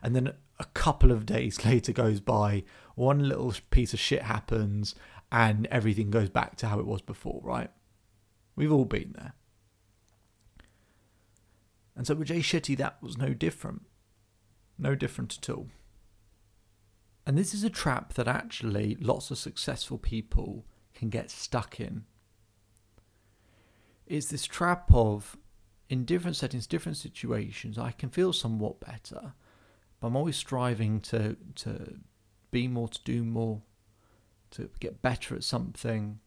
And 0.02 0.14
then 0.14 0.32
a 0.58 0.64
couple 0.66 1.10
of 1.10 1.26
days 1.26 1.64
later 1.64 1.92
goes 1.92 2.20
by, 2.20 2.64
one 2.94 3.28
little 3.28 3.54
piece 3.70 3.92
of 3.92 4.00
shit 4.00 4.22
happens, 4.22 4.94
and 5.32 5.66
everything 5.68 6.10
goes 6.10 6.28
back 6.28 6.56
to 6.56 6.68
how 6.68 6.78
it 6.80 6.86
was 6.86 7.02
before, 7.02 7.40
right? 7.42 7.70
We've 8.56 8.72
all 8.72 8.84
been 8.84 9.14
there. 9.16 9.32
And 11.96 12.06
so 12.06 12.14
with 12.14 12.28
Jay 12.28 12.40
Shetty, 12.40 12.76
that 12.76 13.02
was 13.02 13.16
no 13.16 13.34
different. 13.34 13.82
No 14.78 14.94
different 14.94 15.36
at 15.36 15.50
all. 15.50 15.68
And 17.28 17.36
this 17.36 17.52
is 17.52 17.62
a 17.62 17.68
trap 17.68 18.14
that 18.14 18.26
actually 18.26 18.96
lots 19.02 19.30
of 19.30 19.36
successful 19.36 19.98
people 19.98 20.64
can 20.94 21.10
get 21.10 21.30
stuck 21.30 21.78
in. 21.78 22.06
It's 24.06 24.28
this 24.28 24.46
trap 24.46 24.90
of, 24.94 25.36
in 25.90 26.06
different 26.06 26.36
settings, 26.36 26.66
different 26.66 26.96
situations, 26.96 27.76
I 27.76 27.90
can 27.90 28.08
feel 28.08 28.32
somewhat 28.32 28.80
better, 28.80 29.34
but 30.00 30.06
I'm 30.06 30.16
always 30.16 30.36
striving 30.36 31.02
to, 31.02 31.36
to 31.56 31.98
be 32.50 32.66
more, 32.66 32.88
to 32.88 33.00
do 33.04 33.22
more, 33.22 33.60
to 34.52 34.70
get 34.80 35.02
better 35.02 35.34
at 35.34 35.44
something, 35.44 36.20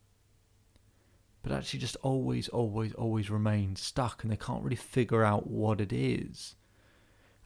but 1.41 1.51
actually 1.51 1.79
just 1.79 1.97
always, 2.03 2.47
always, 2.49 2.93
always 2.93 3.31
remain 3.31 3.75
stuck 3.75 4.21
and 4.21 4.31
they 4.31 4.37
can't 4.37 4.63
really 4.63 4.75
figure 4.75 5.23
out 5.23 5.47
what 5.47 5.81
it 5.81 5.91
is. 5.91 6.53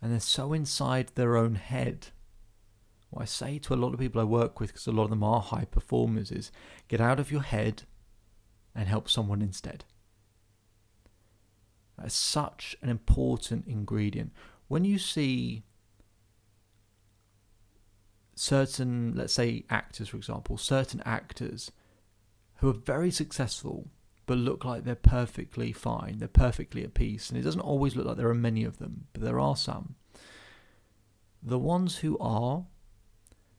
And 0.02 0.12
they're 0.12 0.20
so 0.20 0.52
inside 0.52 1.14
their 1.16 1.38
own 1.38 1.56
head 1.56 2.08
what 3.10 3.22
I 3.22 3.26
say 3.26 3.58
to 3.60 3.74
a 3.74 3.76
lot 3.76 3.94
of 3.94 4.00
people 4.00 4.22
I 4.22 4.26
work 4.26 4.60
with, 4.60 4.72
because 4.72 4.88
a 4.88 4.92
lot 4.92 5.06
of 5.06 5.10
them 5.10 5.24
are 5.24 5.42
high 5.42 5.66
performers, 5.66 6.32
is 6.32 6.52
get 6.88 7.00
out 7.02 7.20
of 7.20 7.32
your 7.32 7.44
head 7.44 7.84
and 8.74 8.88
help 8.88 9.10
someone 9.10 9.42
instead. 9.42 9.86
That's 11.98 12.16
such 12.16 12.76
an 12.82 12.90
important 12.90 13.68
ingredient. 13.68 14.34
When 14.68 14.84
you 14.84 14.98
see 14.98 15.64
certain, 18.36 19.14
let's 19.16 19.34
say, 19.34 19.64
actors, 19.70 20.10
for 20.10 20.18
example, 20.18 20.58
certain 20.58 21.02
actors 21.06 21.72
who 22.56 22.70
are 22.70 22.74
very 22.74 23.12
successful 23.12 23.88
but 24.26 24.38
look 24.38 24.66
like 24.66 24.84
they're 24.84 24.96
perfectly 24.96 25.72
fine, 25.72 26.18
they're 26.18 26.28
perfectly 26.28 26.84
at 26.84 26.96
peace, 26.96 27.30
and 27.30 27.40
it 27.40 27.44
doesn't 27.44 27.62
always 27.62 27.96
look 27.96 28.08
like 28.08 28.18
there 28.18 28.30
are 28.30 28.34
many 28.34 28.64
of 28.64 28.80
them, 28.80 29.06
but 29.14 29.22
there 29.22 29.40
are 29.40 29.56
some. 29.56 29.96
The 31.44 31.60
ones 31.60 31.98
who 31.98 32.18
are 32.18 32.66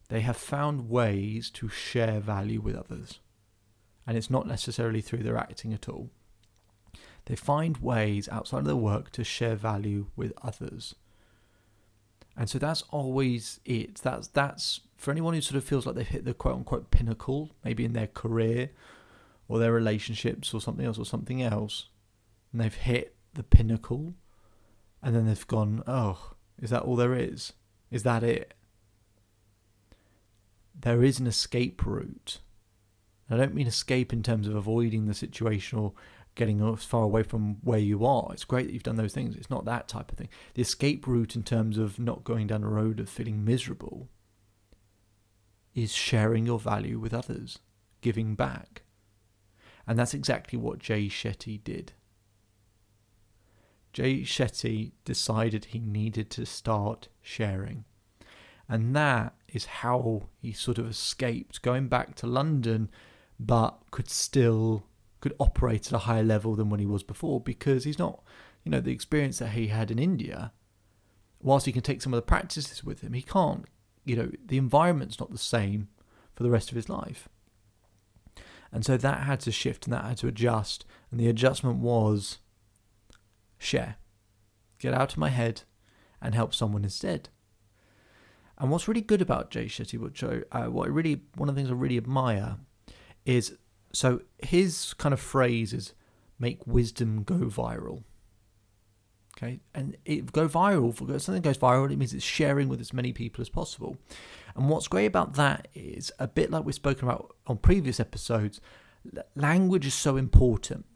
they 0.09 0.21
have 0.21 0.37
found 0.37 0.89
ways 0.89 1.51
to 1.51 1.69
share 1.69 2.21
value 2.21 2.61
with 2.61 2.77
others. 2.77 3.21
And 4.07 4.17
it's 4.17 4.31
not 4.31 4.47
necessarily 4.47 5.01
through 5.01 5.25
their 5.25 5.37
acting 5.37 5.73
at 5.73 5.89
all. 5.89 6.11
They 7.25 7.35
find 7.35 7.77
ways 7.79 8.29
outside 8.29 8.61
of 8.61 8.65
their 8.67 8.77
work 8.77 9.11
to 9.13 9.25
share 9.25 9.57
value 9.57 10.07
with 10.15 10.33
others. 10.43 10.95
And 12.37 12.49
so 12.49 12.59
that's 12.59 12.83
always 12.91 13.61
it. 13.65 13.97
That's 13.97 14.29
that's 14.29 14.81
for 14.97 15.11
anyone 15.11 15.35
who 15.35 15.41
sort 15.41 15.57
of 15.57 15.65
feels 15.65 15.87
like 15.87 15.97
they've 15.97 16.07
hit 16.07 16.25
the 16.25 16.35
quote 16.35 16.55
unquote 16.55 16.91
pinnacle, 16.91 17.51
maybe 17.65 17.85
in 17.85 17.95
their 17.95 18.07
career 18.07 18.71
or 19.49 19.59
their 19.59 19.73
relationships 19.73 20.53
or 20.53 20.61
something 20.61 20.87
else 20.87 20.99
or 20.99 21.07
something 21.07 21.43
else, 21.43 21.89
and 22.53 22.61
they've 22.61 22.75
hit 22.75 23.15
the 23.35 23.43
pinnacle, 23.43 24.15
and 25.03 25.15
then 25.15 25.27
they've 25.27 25.47
gone, 25.47 25.83
oh, 25.87 26.33
is 26.61 26.71
that 26.71 26.83
all 26.83 26.97
there 26.97 27.15
is? 27.15 27.53
Is 27.91 28.03
that 28.03 28.23
it? 28.25 28.55
There 30.79 31.03
is 31.03 31.19
an 31.19 31.27
escape 31.27 31.85
route. 31.85 32.39
I 33.29 33.37
don't 33.37 33.55
mean 33.55 33.67
escape 33.67 34.13
in 34.13 34.23
terms 34.23 34.47
of 34.47 34.55
avoiding 34.55 35.07
the 35.07 35.15
situation 35.15 35.79
or 35.79 35.93
getting 36.37 36.63
as 36.63 36.85
far 36.85 37.03
away 37.03 37.23
from 37.23 37.57
where 37.63 37.79
you 37.79 38.05
are. 38.07 38.29
It's 38.33 38.45
great 38.45 38.67
that 38.67 38.73
you've 38.73 38.83
done 38.83 38.97
those 38.97 39.15
things. 39.15 39.35
It's 39.35 39.51
not 39.51 39.65
that 39.65 39.89
type 39.89 40.13
of 40.13 40.19
thing. 40.19 40.29
The 40.55 40.63
escape 40.63 41.07
route 41.07 41.35
in 41.35 41.43
terms 41.43 41.79
of 41.79 41.99
not 41.99 42.25
going 42.25 42.47
down 42.47 42.63
a 42.63 42.69
road 42.69 43.01
of 43.01 43.09
feeling 43.09 43.45
miserable 43.45 44.09
is 45.75 45.93
sharing 45.93 46.47
your 46.47 46.59
value 46.59 46.99
with 46.99 47.15
others, 47.15 47.59
giving 48.01 48.35
back. 48.35 48.83
And 49.87 49.99
that's 49.99 50.15
exactly 50.15 50.59
what 50.59 50.79
Jay 50.79 51.07
Shetty 51.07 51.63
did. 51.63 51.93
Jay 53.93 54.21
Shetty 54.21 54.93
decided 55.05 55.67
he 55.67 55.79
needed 55.79 56.31
to 56.31 56.45
start 56.45 57.09
sharing. 57.23 57.85
And 58.69 58.95
that 58.97 59.35
is 59.49 59.67
how 59.67 60.29
he 60.41 60.53
sort 60.53 60.79
of 60.79 60.89
escaped 60.89 61.63
going 61.63 61.89
back 61.89 62.15
to 62.17 62.27
London, 62.27 62.91
but 63.39 63.79
could 63.91 64.11
still 64.11 64.85
could 65.21 65.35
operate 65.39 65.87
at 65.87 65.93
a 65.93 65.99
higher 65.99 66.23
level 66.23 66.55
than 66.55 66.69
when 66.69 66.81
he 66.81 66.87
was 66.87 67.03
before 67.03 67.41
because 67.41 67.85
he's 67.85 67.99
not, 67.99 68.23
you 68.65 68.71
know, 68.71 68.81
the 68.81 68.93
experience 68.93 69.39
that 69.39 69.51
he 69.51 69.69
had 69.69 69.91
in 69.91 69.99
India. 69.99 70.53
Whilst 71.43 71.67
he 71.67 71.73
can 71.73 71.83
take 71.83 72.03
some 72.03 72.13
of 72.13 72.19
the 72.19 72.23
practices 72.23 72.85
with 72.85 73.01
him, 73.01 73.13
he 73.13 73.23
can't. 73.23 73.65
You 74.05 74.17
know, 74.17 74.31
the 74.45 74.59
environment's 74.59 75.21
not 75.21 75.31
the 75.31 75.39
same 75.39 75.89
for 76.35 76.43
the 76.43 76.51
rest 76.51 76.71
of 76.71 76.77
his 76.77 76.89
life. 76.89 77.29
And 78.73 78.85
so 78.85 78.97
that 78.97 79.23
had 79.23 79.41
to 79.41 79.53
shift 79.53 79.87
and 79.87 79.95
that 79.95 80.05
had 80.05 80.19
to 80.19 80.29
adjust. 80.29 80.85
And 81.11 81.19
the 81.19 81.29
adjustment 81.29 81.79
was 81.79 82.39
share, 83.59 83.97
get 84.79 84.93
out 84.93 85.13
of 85.13 85.19
my 85.19 85.31
head 85.31 85.63
and 86.21 86.35
help 86.35 86.55
someone 86.55 86.85
instead. 86.85 87.29
And 88.59 88.71
what's 88.71 88.89
really 88.89 89.03
good 89.03 89.21
about 89.21 89.51
Jay 89.51 89.67
Shetty, 89.67 89.99
which 89.99 90.25
I, 90.25 90.43
uh, 90.53 90.71
what 90.71 90.87
I 90.87 90.91
really, 90.91 91.23
one 91.35 91.49
of 91.49 91.55
the 91.55 91.61
things 91.61 91.71
I 91.71 91.75
really 91.75 91.99
admire, 91.99 92.57
is 93.25 93.57
so 93.93 94.23
his 94.39 94.95
kind 94.95 95.13
of 95.13 95.21
phrase 95.21 95.73
is 95.73 95.93
"make 96.39 96.67
wisdom 96.67 97.23
go 97.23 97.47
viral." 97.47 98.05
Okay, 99.37 99.61
and 99.75 99.99
it 100.07 100.33
go 100.33 100.49
viral. 100.49 100.95
For 100.95 101.19
something 101.19 101.43
goes 101.43 101.59
viral, 101.59 101.93
it 101.93 101.99
means 101.99 102.15
it's 102.15 102.25
sharing 102.25 102.69
with 102.69 102.81
as 102.81 102.95
many 102.95 103.13
people 103.13 103.43
as 103.43 103.51
possible. 103.51 103.99
And 104.55 104.71
what's 104.71 104.89
great 104.89 105.07
about 105.07 105.35
that 105.35 105.69
is 105.75 106.11
a 106.19 106.27
bit 106.27 106.51
like 106.51 106.65
we've 106.65 106.75
spoken 106.75 107.07
about 107.07 107.37
on 107.47 107.59
previous 107.59 108.01
episodes. 108.01 108.61
Language 109.35 109.87
is 109.87 109.93
so 109.93 110.17
important, 110.17 110.87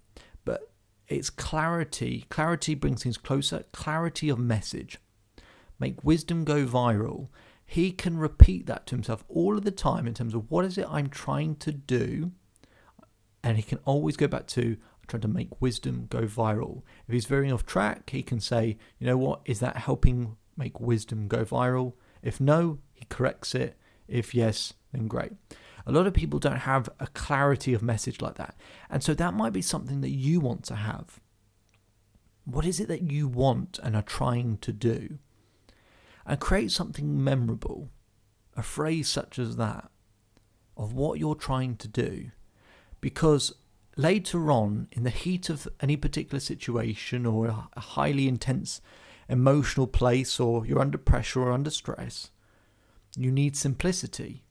but 0.47 0.73
it's 1.09 1.29
clarity. 1.29 2.25
Clarity 2.31 2.75
brings 2.75 3.03
things 3.03 3.19
closer. 3.19 3.65
Clarity 3.73 4.31
of 4.31 4.39
message. 4.39 4.97
Make 5.79 6.03
wisdom 6.03 6.45
go 6.45 6.65
viral 6.65 7.29
he 7.71 7.93
can 7.93 8.19
repeat 8.19 8.67
that 8.67 8.85
to 8.85 8.97
himself 8.97 9.23
all 9.29 9.57
of 9.57 9.63
the 9.63 9.71
time 9.71 10.09
in 10.09 10.13
terms 10.13 10.35
of 10.35 10.51
what 10.51 10.65
is 10.65 10.77
it 10.77 10.89
I'm 10.91 11.09
trying 11.09 11.55
to 11.57 11.71
do. 11.71 12.33
And 13.45 13.57
he 13.57 13.63
can 13.63 13.79
always 13.85 14.17
go 14.17 14.27
back 14.27 14.49
to 14.49 14.77
trying 15.07 15.21
to 15.21 15.29
make 15.29 15.63
wisdom 15.63 16.09
go 16.11 16.23
viral. 16.23 16.83
If 17.07 17.13
he's 17.13 17.27
veering 17.27 17.53
off 17.53 17.65
track, 17.65 18.11
he 18.11 18.25
can 18.25 18.41
say, 18.41 18.77
you 18.99 19.07
know 19.07 19.17
what, 19.17 19.43
is 19.45 19.61
that 19.61 19.77
helping 19.77 20.37
make 20.57 20.81
wisdom 20.81 21.29
go 21.29 21.45
viral? 21.45 21.93
If 22.25 22.41
no, 22.41 22.81
he 22.93 23.05
corrects 23.09 23.55
it. 23.55 23.77
If 24.09 24.35
yes, 24.35 24.75
then 24.91 25.07
great. 25.07 25.31
A 25.87 25.93
lot 25.93 26.09
of 26.09 26.13
people 26.13 26.41
don't 26.41 26.57
have 26.57 26.89
a 26.99 27.07
clarity 27.07 27.73
of 27.73 27.83
message 27.83 28.21
like 28.21 28.35
that. 28.35 28.57
And 28.91 29.01
so 29.01 29.15
that 29.15 29.33
might 29.33 29.53
be 29.53 29.63
something 29.63 30.01
that 30.01 30.11
you 30.11 30.41
want 30.41 30.65
to 30.65 30.75
have. 30.75 31.21
What 32.45 32.67
is 32.67 32.81
it 32.81 32.89
that 32.89 33.13
you 33.13 33.29
want 33.29 33.79
and 33.81 33.95
are 33.95 34.03
trying 34.03 34.59
to 34.59 34.73
do? 34.73 35.21
And 36.27 36.41
create 36.41 36.71
something 36.71 37.23
memorable, 37.23 37.91
a 38.57 38.63
phrase 38.63 39.09
such 39.09 39.39
as 39.39 39.57
that, 39.57 39.91
of 40.77 40.93
what 40.93 41.19
you're 41.19 41.35
trying 41.35 41.77
to 41.77 41.89
do. 41.89 42.31
Because 43.01 43.55
later 43.97 44.51
on, 44.51 44.89
in 44.93 45.05
the 45.05 45.11
heat 45.11 45.49
of 45.49 45.69
any 45.81 45.97
particular 45.97 46.41
situation 46.41 47.27
or 47.27 47.47
a 47.75 47.81
highly 47.81 48.29
intense 48.29 48.81
emotional 49.29 49.87
place, 49.87 50.41
or 50.41 50.67
you're 50.67 50.81
under 50.81 50.99
pressure 50.99 51.41
or 51.41 51.53
under 51.53 51.71
stress, 51.71 52.31
you 53.17 53.31
need 53.31 53.57
simplicity. 53.57 54.45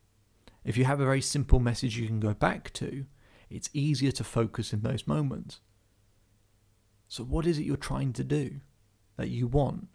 If 0.64 0.78
you 0.78 0.86
have 0.86 1.00
a 1.00 1.06
very 1.06 1.22
simple 1.22 1.60
message 1.60 1.98
you 1.98 2.08
can 2.08 2.20
go 2.20 2.34
back 2.34 2.72
to, 2.74 3.06
it's 3.50 3.70
easier 3.74 4.12
to 4.12 4.24
focus 4.24 4.74
in 4.74 4.82
those 4.82 5.08
moments. 5.08 5.60
So, 7.08 7.24
what 7.24 7.48
is 7.48 7.58
it 7.58 7.66
you're 7.66 7.76
trying 7.76 8.14
to 8.14 8.24
do? 8.24 8.62
that 9.20 9.30
you 9.30 9.48
want. 9.48 9.90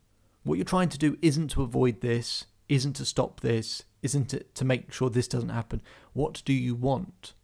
What 0.45 0.57
you're 0.57 0.65
trying 0.65 0.91
to 0.91 0.99
do 0.99 1.19
isn't 1.21 1.49
to 1.49 1.63
avoid 1.63 2.01
this, 2.01 2.47
isn't 2.69 2.95
to 2.95 3.05
stop 3.05 3.41
this, 3.41 3.85
isn't 4.03 4.29
to, 4.31 4.43
to 4.43 4.65
make 4.65 4.93
sure 4.93 5.11
this 5.11 5.29
doesn't 5.29 5.49
happen. 5.49 5.83
What 6.13 6.43
do 6.45 6.53
you 6.53 6.75
want? 6.75 7.35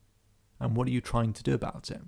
And 0.60 0.76
what 0.76 0.86
are 0.86 0.90
you 0.90 1.00
trying 1.00 1.32
to 1.32 1.42
do 1.42 1.54
about 1.54 1.90
it? 1.90 2.02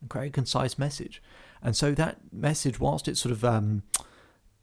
And 0.00 0.10
create 0.10 0.28
a 0.28 0.32
concise 0.32 0.78
message. 0.78 1.22
And 1.62 1.76
so 1.76 1.92
that 1.92 2.32
message, 2.32 2.80
whilst 2.80 3.06
it's 3.06 3.20
sort 3.20 3.32
of 3.32 3.44
um, 3.44 3.82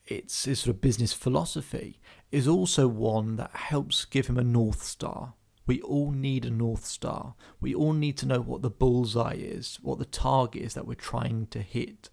it's, 0.06 0.48
it's 0.48 0.62
sort 0.62 0.76
of 0.76 0.82
business 0.82 1.14
philosophy, 1.14 2.00
is 2.32 2.48
also 2.48 2.88
one 2.88 3.36
that 3.36 3.52
helps 3.52 4.06
give 4.06 4.28
him 4.28 4.38
a 4.38 4.44
north 4.44 4.84
star. 4.84 5.34
We 5.68 5.82
all 5.82 6.12
need 6.12 6.46
a 6.46 6.50
north 6.50 6.86
star. 6.86 7.36
We 7.62 7.76
all 7.76 7.94
need 7.94 8.18
to 8.18 8.26
know 8.26 8.42
what 8.42 8.64
the 8.64 8.72
bullseye 8.72 9.38
is, 9.38 9.78
what 9.84 10.00
the 10.00 10.06
target 10.06 10.64
is 10.64 10.74
that 10.74 10.88
we're 10.88 10.96
trying 10.96 11.46
to 11.52 11.62
hit. 11.62 12.10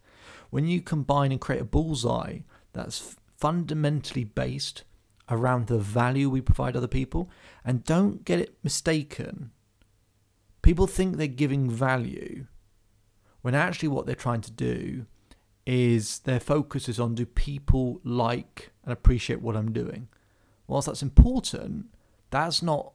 When 0.51 0.67
you 0.67 0.81
combine 0.81 1.33
and 1.33 1.41
create 1.41 1.63
a 1.63 1.65
bullseye 1.65 2.41
that's 2.73 3.17
fundamentally 3.37 4.25
based 4.25 4.85
around 5.29 5.67
the 5.67 5.79
value 5.79 6.31
we 6.31 6.41
provide 6.41 6.77
other 6.77 6.87
people, 6.87 7.31
and 7.65 7.85
don't 7.85 8.25
get 8.25 8.39
it 8.39 8.57
mistaken, 8.63 9.51
people 10.63 10.87
think 10.87 11.17
they're 11.17 11.27
giving 11.27 11.71
value 11.71 12.47
when 13.43 13.55
actually 13.55 13.89
what 13.89 14.07
they're 14.07 14.15
trying 14.15 14.41
to 14.41 14.51
do 14.51 15.07
is 15.67 16.21
their 16.21 16.41
focus 16.41 16.89
is 16.89 16.99
on 16.99 17.15
do 17.15 17.27
people 17.27 18.01
like 18.05 18.73
and 18.85 18.93
appreciate 18.93 19.41
what 19.41 19.57
I'm 19.57 19.73
doing. 19.73 20.09
Whilst 20.67 20.87
that's 20.87 21.03
important, 21.03 21.87
that's 22.31 22.63
not 22.63 22.93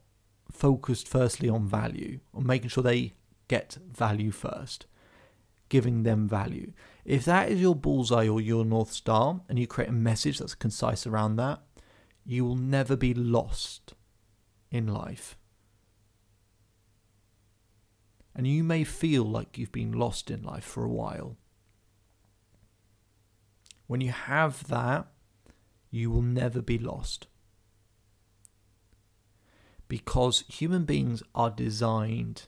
focused 0.52 1.08
firstly 1.08 1.48
on 1.48 1.68
value, 1.68 2.20
on 2.34 2.46
making 2.46 2.70
sure 2.70 2.84
they 2.84 3.14
get 3.48 3.78
value 3.94 4.32
first, 4.32 4.86
giving 5.70 6.04
them 6.04 6.28
value. 6.28 6.74
If 7.04 7.26
that 7.26 7.50
is 7.50 7.60
your 7.60 7.76
bullseye 7.76 8.28
or 8.28 8.40
your 8.40 8.64
North 8.64 8.92
Star, 8.92 9.42
and 9.50 9.58
you 9.58 9.68
create 9.68 9.90
a 9.90 9.94
message 9.94 10.40
that's 10.40 10.56
concise 10.56 11.08
around 11.08 11.36
that, 11.38 11.62
you 12.26 12.46
will 12.46 12.56
never 12.56 12.96
be 12.96 13.14
lost 13.14 13.94
in 14.70 14.88
life. 14.88 15.38
And 18.36 18.48
you 18.48 18.64
may 18.64 18.84
feel 18.84 19.24
like 19.24 19.58
you've 19.58 19.72
been 19.72 19.92
lost 19.92 20.32
in 20.32 20.44
life 20.44 20.64
for 20.64 20.84
a 20.84 20.90
while. 20.90 21.38
When 23.88 24.00
you 24.00 24.12
have 24.12 24.68
that, 24.68 25.08
you 25.90 26.10
will 26.10 26.22
never 26.22 26.62
be 26.62 26.78
lost. 26.78 27.28
Because 29.90 30.46
human 30.48 30.86
beings 30.86 31.22
are 31.36 31.50
designed 31.50 32.48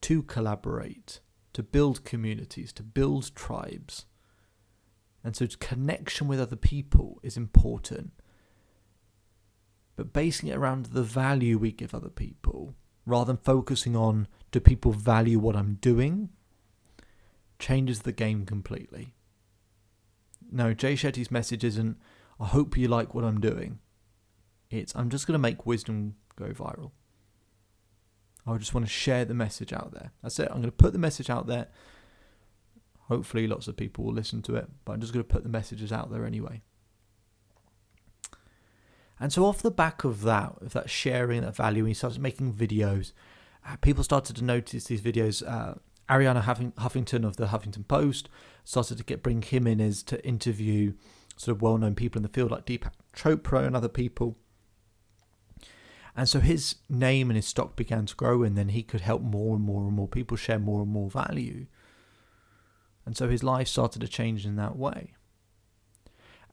to 0.00 0.22
collaborate, 0.24 1.20
to 1.56 1.62
build 1.62 2.04
communities, 2.04 2.70
to 2.70 2.82
build 2.82 3.34
tribes. 3.34 4.04
And 5.24 5.34
so 5.34 5.46
connection 5.58 6.28
with 6.28 6.38
other 6.38 6.54
people 6.54 7.18
is 7.22 7.38
important. 7.38 8.12
But 9.96 10.12
basing 10.12 10.50
it 10.50 10.56
around 10.58 10.86
the 10.86 11.02
value 11.02 11.56
we 11.56 11.72
give 11.72 11.94
other 11.94 12.10
people, 12.10 12.74
rather 13.06 13.32
than 13.32 13.38
focusing 13.38 13.96
on 13.96 14.28
do 14.50 14.60
people 14.60 14.92
value 14.92 15.38
what 15.38 15.56
I'm 15.56 15.78
doing, 15.80 16.28
changes 17.58 18.00
the 18.00 18.12
game 18.12 18.44
completely. 18.44 19.14
No, 20.52 20.74
Jay 20.74 20.92
Shetty's 20.92 21.30
message 21.30 21.64
isn't, 21.64 21.96
I 22.38 22.48
hope 22.48 22.76
you 22.76 22.86
like 22.86 23.14
what 23.14 23.24
I'm 23.24 23.40
doing. 23.40 23.78
It's, 24.68 24.94
I'm 24.94 25.08
just 25.08 25.26
going 25.26 25.32
to 25.32 25.38
make 25.38 25.64
wisdom 25.64 26.16
go 26.36 26.48
viral. 26.50 26.90
I 28.46 28.56
just 28.58 28.74
want 28.74 28.86
to 28.86 28.92
share 28.92 29.24
the 29.24 29.34
message 29.34 29.72
out 29.72 29.92
there. 29.92 30.12
That's 30.22 30.38
it. 30.38 30.48
I'm 30.50 30.58
going 30.58 30.64
to 30.64 30.72
put 30.72 30.92
the 30.92 30.98
message 30.98 31.30
out 31.30 31.46
there. 31.46 31.68
Hopefully, 33.08 33.46
lots 33.46 33.68
of 33.68 33.76
people 33.76 34.04
will 34.04 34.12
listen 34.12 34.42
to 34.42 34.56
it, 34.56 34.68
but 34.84 34.92
I'm 34.92 35.00
just 35.00 35.12
going 35.12 35.24
to 35.24 35.32
put 35.32 35.42
the 35.42 35.48
messages 35.48 35.92
out 35.92 36.10
there 36.10 36.24
anyway. 36.24 36.62
And 39.18 39.32
so, 39.32 39.44
off 39.44 39.62
the 39.62 39.70
back 39.70 40.04
of 40.04 40.22
that, 40.22 40.56
of 40.60 40.72
that 40.74 40.90
sharing, 40.90 41.42
that 41.42 41.56
value, 41.56 41.84
he 41.84 41.94
started 41.94 42.20
making 42.20 42.52
videos. 42.52 43.12
Uh, 43.66 43.76
people 43.76 44.04
started 44.04 44.36
to 44.36 44.44
notice 44.44 44.84
these 44.84 45.00
videos. 45.00 45.46
Uh, 45.46 45.74
Arianna 46.08 46.42
Huffington 46.42 47.24
of 47.24 47.36
the 47.36 47.46
Huffington 47.46 47.86
Post 47.86 48.28
started 48.64 48.98
to 48.98 49.04
get 49.04 49.22
bring 49.22 49.42
him 49.42 49.66
in 49.66 49.80
as 49.80 50.02
to 50.04 50.24
interview 50.24 50.92
sort 51.36 51.56
of 51.56 51.62
well-known 51.62 51.94
people 51.94 52.18
in 52.18 52.22
the 52.22 52.28
field 52.28 52.50
like 52.50 52.64
Deepak 52.64 52.92
Chopra 53.14 53.66
and 53.66 53.76
other 53.76 53.88
people. 53.88 54.36
And 56.16 56.26
so 56.26 56.40
his 56.40 56.76
name 56.88 57.28
and 57.28 57.36
his 57.36 57.46
stock 57.46 57.76
began 57.76 58.06
to 58.06 58.14
grow, 58.16 58.42
and 58.42 58.56
then 58.56 58.70
he 58.70 58.82
could 58.82 59.02
help 59.02 59.20
more 59.20 59.54
and 59.54 59.62
more 59.62 59.82
and 59.82 59.92
more 59.92 60.08
people 60.08 60.38
share 60.38 60.58
more 60.58 60.80
and 60.80 60.90
more 60.90 61.10
value. 61.10 61.66
And 63.04 63.14
so 63.14 63.28
his 63.28 63.44
life 63.44 63.68
started 63.68 64.00
to 64.00 64.08
change 64.08 64.46
in 64.46 64.56
that 64.56 64.76
way. 64.76 65.12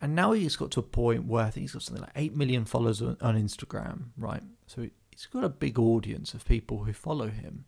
And 0.01 0.15
now 0.15 0.33
he's 0.33 0.57
got 0.57 0.71
to 0.71 0.81
a 0.81 0.83
point 0.83 1.25
where 1.25 1.45
I 1.45 1.49
think 1.49 1.63
he's 1.63 1.71
got 1.71 1.81
something 1.81 2.01
like 2.01 2.11
8 2.13 2.35
million 2.35 2.65
followers 2.65 3.01
on, 3.01 3.15
on 3.21 3.41
Instagram, 3.41 4.07
right? 4.17 4.43
So 4.67 4.89
he's 5.09 5.27
got 5.27 5.45
a 5.45 5.49
big 5.49 5.79
audience 5.79 6.33
of 6.33 6.43
people 6.43 6.83
who 6.83 6.91
follow 6.91 7.29
him. 7.29 7.63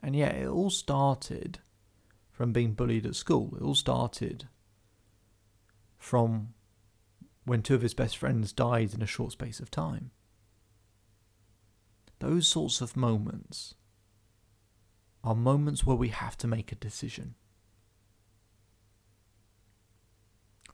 And 0.00 0.14
yet, 0.14 0.36
it 0.36 0.46
all 0.46 0.70
started 0.70 1.58
from 2.30 2.52
being 2.52 2.74
bullied 2.74 3.04
at 3.04 3.16
school. 3.16 3.54
It 3.56 3.62
all 3.62 3.74
started 3.74 4.48
from 5.98 6.54
when 7.44 7.62
two 7.62 7.74
of 7.74 7.82
his 7.82 7.94
best 7.94 8.16
friends 8.16 8.52
died 8.52 8.94
in 8.94 9.02
a 9.02 9.06
short 9.06 9.32
space 9.32 9.60
of 9.60 9.70
time. 9.70 10.10
Those 12.20 12.46
sorts 12.46 12.80
of 12.80 12.96
moments 12.96 13.74
are 15.24 15.34
moments 15.34 15.84
where 15.84 15.96
we 15.96 16.08
have 16.08 16.36
to 16.38 16.46
make 16.46 16.70
a 16.70 16.76
decision. 16.76 17.34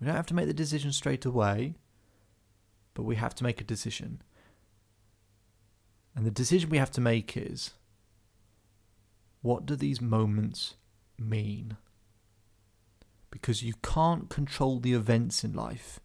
We 0.00 0.07
don't 0.07 0.16
have 0.16 0.26
to 0.26 0.35
make 0.35 0.46
the 0.46 0.54
decision 0.54 0.92
straight 0.92 1.24
away, 1.24 1.74
but 2.94 3.02
we 3.02 3.16
have 3.16 3.35
to 3.37 3.44
make 3.44 3.61
a 3.61 3.64
decision. 3.64 4.22
And 6.14 6.26
the 6.26 6.31
decision 6.31 6.70
we 6.70 6.78
have 6.78 6.90
to 6.92 7.00
make 7.00 7.37
is 7.37 7.72
what 9.40 9.66
do 9.66 9.76
these 9.76 10.00
moments 10.00 10.74
mean? 11.18 11.76
Because 13.31 13.62
you 13.62 13.74
can't 13.83 14.28
control 14.28 14.81
the 14.81 14.94
events 14.94 15.44
in 15.44 15.52
life, 15.52 16.00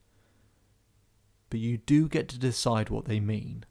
but 1.53 1.59
you 1.59 1.77
do 1.77 2.09
get 2.09 2.27
to 2.29 2.39
decide 2.39 2.89
what 2.89 3.05
they 3.05 3.19
mean. 3.19 3.63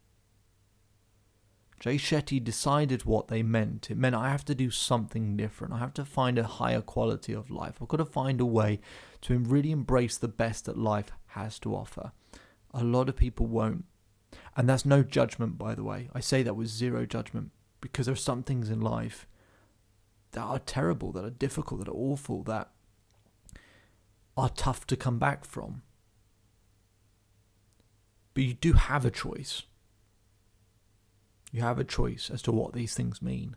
Jay 1.81 1.97
Shetty 1.97 2.41
decided 2.41 3.03
what 3.03 3.27
they 3.27 3.43
meant. 3.43 3.91
It 3.91 3.97
meant 3.97 4.15
I 4.15 4.29
have 4.29 4.45
to 4.45 4.55
do 4.55 4.71
something 4.71 5.35
different. 5.35 5.73
I 5.73 5.79
have 5.79 5.93
to 5.95 6.05
find 6.05 6.39
a 6.39 6.45
higher 6.45 6.79
quality 6.79 7.33
of 7.33 7.51
life. 7.51 7.79
I've 7.81 7.89
got 7.89 7.97
to 7.97 8.05
find 8.05 8.39
a 8.39 8.45
way 8.45 8.79
to 9.23 9.37
really 9.37 9.71
embrace 9.71 10.17
the 10.17 10.29
best 10.29 10.63
that 10.63 10.77
life 10.77 11.11
has 11.25 11.59
to 11.59 11.75
offer. 11.75 12.13
A 12.73 12.85
lot 12.85 13.09
of 13.09 13.17
people 13.17 13.47
won't. 13.47 13.83
And 14.55 14.69
that's 14.69 14.85
no 14.85 15.03
judgment, 15.03 15.57
by 15.57 15.75
the 15.75 15.83
way. 15.83 16.09
I 16.13 16.21
say 16.21 16.41
that 16.41 16.55
with 16.55 16.69
zero 16.69 17.05
judgment 17.05 17.51
because 17.81 18.05
there 18.05 18.13
are 18.13 18.15
some 18.15 18.43
things 18.43 18.69
in 18.69 18.79
life 18.79 19.27
that 20.31 20.43
are 20.43 20.59
terrible, 20.59 21.11
that 21.11 21.25
are 21.25 21.29
difficult, 21.29 21.81
that 21.81 21.91
are 21.91 21.97
awful, 21.97 22.43
that 22.43 22.69
are 24.37 24.47
tough 24.47 24.87
to 24.87 24.95
come 24.95 25.19
back 25.19 25.43
from. 25.43 25.81
But 28.33 28.43
you 28.43 28.53
do 28.53 28.73
have 28.73 29.05
a 29.05 29.11
choice. 29.11 29.63
You 31.51 31.61
have 31.61 31.79
a 31.79 31.83
choice 31.83 32.31
as 32.33 32.41
to 32.43 32.51
what 32.51 32.73
these 32.73 32.95
things 32.95 33.21
mean. 33.21 33.55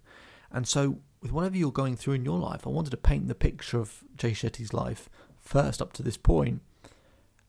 And 0.50 0.68
so, 0.68 0.98
with 1.22 1.32
whatever 1.32 1.56
you're 1.56 1.72
going 1.72 1.96
through 1.96 2.14
in 2.14 2.24
your 2.24 2.38
life, 2.38 2.66
I 2.66 2.70
wanted 2.70 2.90
to 2.90 2.96
paint 2.96 3.26
the 3.26 3.34
picture 3.34 3.78
of 3.78 4.04
Jay 4.16 4.32
Shetty's 4.32 4.74
life 4.74 5.08
first 5.40 5.80
up 5.80 5.92
to 5.94 6.02
this 6.02 6.16
point, 6.16 6.60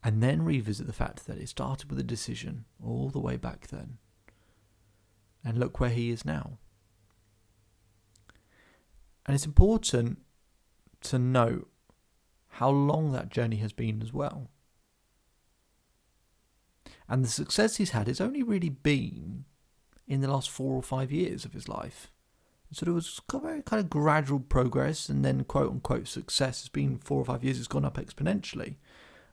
and 0.04 0.24
then 0.24 0.44
revisit 0.44 0.88
the 0.88 0.94
fact 0.94 1.28
that 1.28 1.38
it 1.38 1.50
started 1.50 1.90
with 1.90 2.00
a 2.00 2.04
decision 2.04 2.66
all 2.84 3.10
the 3.10 3.20
way 3.20 3.36
back 3.36 3.68
then. 3.68 3.98
And 5.44 5.58
look 5.58 5.80
where 5.80 5.90
he 5.90 6.10
is 6.10 6.26
now. 6.26 6.58
And 9.26 9.36
it's 9.36 9.46
important 9.46 10.20
to 11.02 11.20
note 11.20 11.70
how 12.52 12.70
long 12.70 13.12
that 13.12 13.30
journey 13.30 13.58
has 13.58 13.74
been 13.74 14.02
as 14.02 14.14
well. 14.14 14.50
And 17.10 17.24
the 17.24 17.30
success 17.30 17.78
he's 17.78 17.92
had 17.92 18.08
has 18.08 18.20
only 18.20 18.44
really 18.44 18.70
been 18.70 19.46
in 20.08 20.22
the 20.22 20.30
last 20.30 20.50
four 20.50 20.76
or 20.76 20.84
five 20.84 21.12
years 21.12 21.46
of 21.46 21.54
his 21.54 21.70
life. 21.70 22.12
So 22.72 22.86
there 22.86 22.94
was 22.94 23.22
very 23.32 23.62
kind 23.62 23.80
of 23.80 23.90
gradual 23.90 24.42
progress, 24.42 25.08
and 25.08 25.24
then 25.24 25.46
quote 25.46 25.72
unquote 25.72 26.08
success 26.08 26.62
has 26.62 26.70
been 26.70 26.98
four 26.98 27.22
or 27.22 27.26
five 27.26 27.44
years. 27.44 27.60
It's 27.60 27.68
gone 27.68 27.86
up 27.86 27.98
exponentially. 27.98 28.76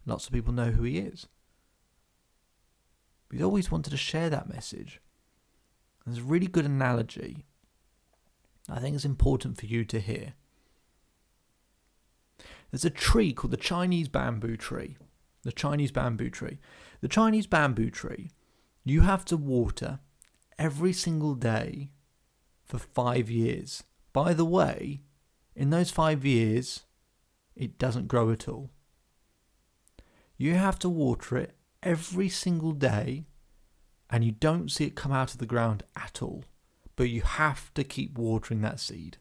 Lots 0.07 0.27
of 0.27 0.33
people 0.33 0.53
know 0.53 0.71
who 0.71 0.85
he 0.85 0.99
is. 0.99 1.27
But 3.29 3.37
he's 3.37 3.45
always 3.45 3.71
wanted 3.71 3.91
to 3.91 3.97
share 3.97 4.31
that 4.31 4.49
message. 4.49 5.01
There's 6.07 6.19
a 6.19 6.23
really 6.23 6.47
good 6.47 6.67
analogy 6.67 7.45
I 8.69 8.81
think 8.81 8.95
it's 8.95 9.05
important 9.05 9.59
for 9.59 9.67
you 9.67 9.85
to 9.85 10.01
hear. 10.01 10.35
There's 12.71 12.85
a 12.85 12.91
tree 12.91 13.33
called 13.33 13.53
the 13.53 13.59
Chinese 13.59 14.09
bamboo 14.09 14.57
tree. 14.57 14.97
The 15.45 15.53
Chinese 15.53 15.93
bamboo 15.93 16.31
tree. 16.31 16.59
The 17.01 17.09
Chinese 17.09 17.47
bamboo 17.47 17.91
tree, 17.91 18.31
you 18.85 19.03
have 19.03 19.25
to 19.27 19.37
water 19.37 20.01
every 20.59 20.93
single 20.93 21.35
day 21.35 21.91
for 22.65 22.79
five 22.79 23.31
years. 23.31 23.85
By 24.13 24.33
the 24.33 24.45
way, 24.45 25.03
in 25.55 25.71
those 25.71 25.91
five 25.91 26.25
years, 26.25 26.85
it 27.55 27.79
doesn't 27.79 28.09
grow 28.09 28.31
at 28.31 28.49
all. 28.49 28.71
You 30.37 30.55
have 30.55 30.79
to 30.81 30.89
water 30.89 31.37
it 31.37 31.55
every 31.83 32.29
single 32.29 32.73
day 32.73 33.27
and 34.11 34.25
you 34.25 34.33
don't 34.33 34.71
see 34.71 34.85
it 34.85 34.95
come 34.95 35.13
out 35.13 35.33
of 35.33 35.39
the 35.39 35.47
ground 35.47 35.83
at 35.97 36.23
all. 36.23 36.45
But 36.97 37.11
you 37.11 37.23
have 37.23 37.73
to 37.75 37.85
keep 37.85 38.17
watering 38.17 38.61
that 38.63 38.81
seed. 38.81 39.19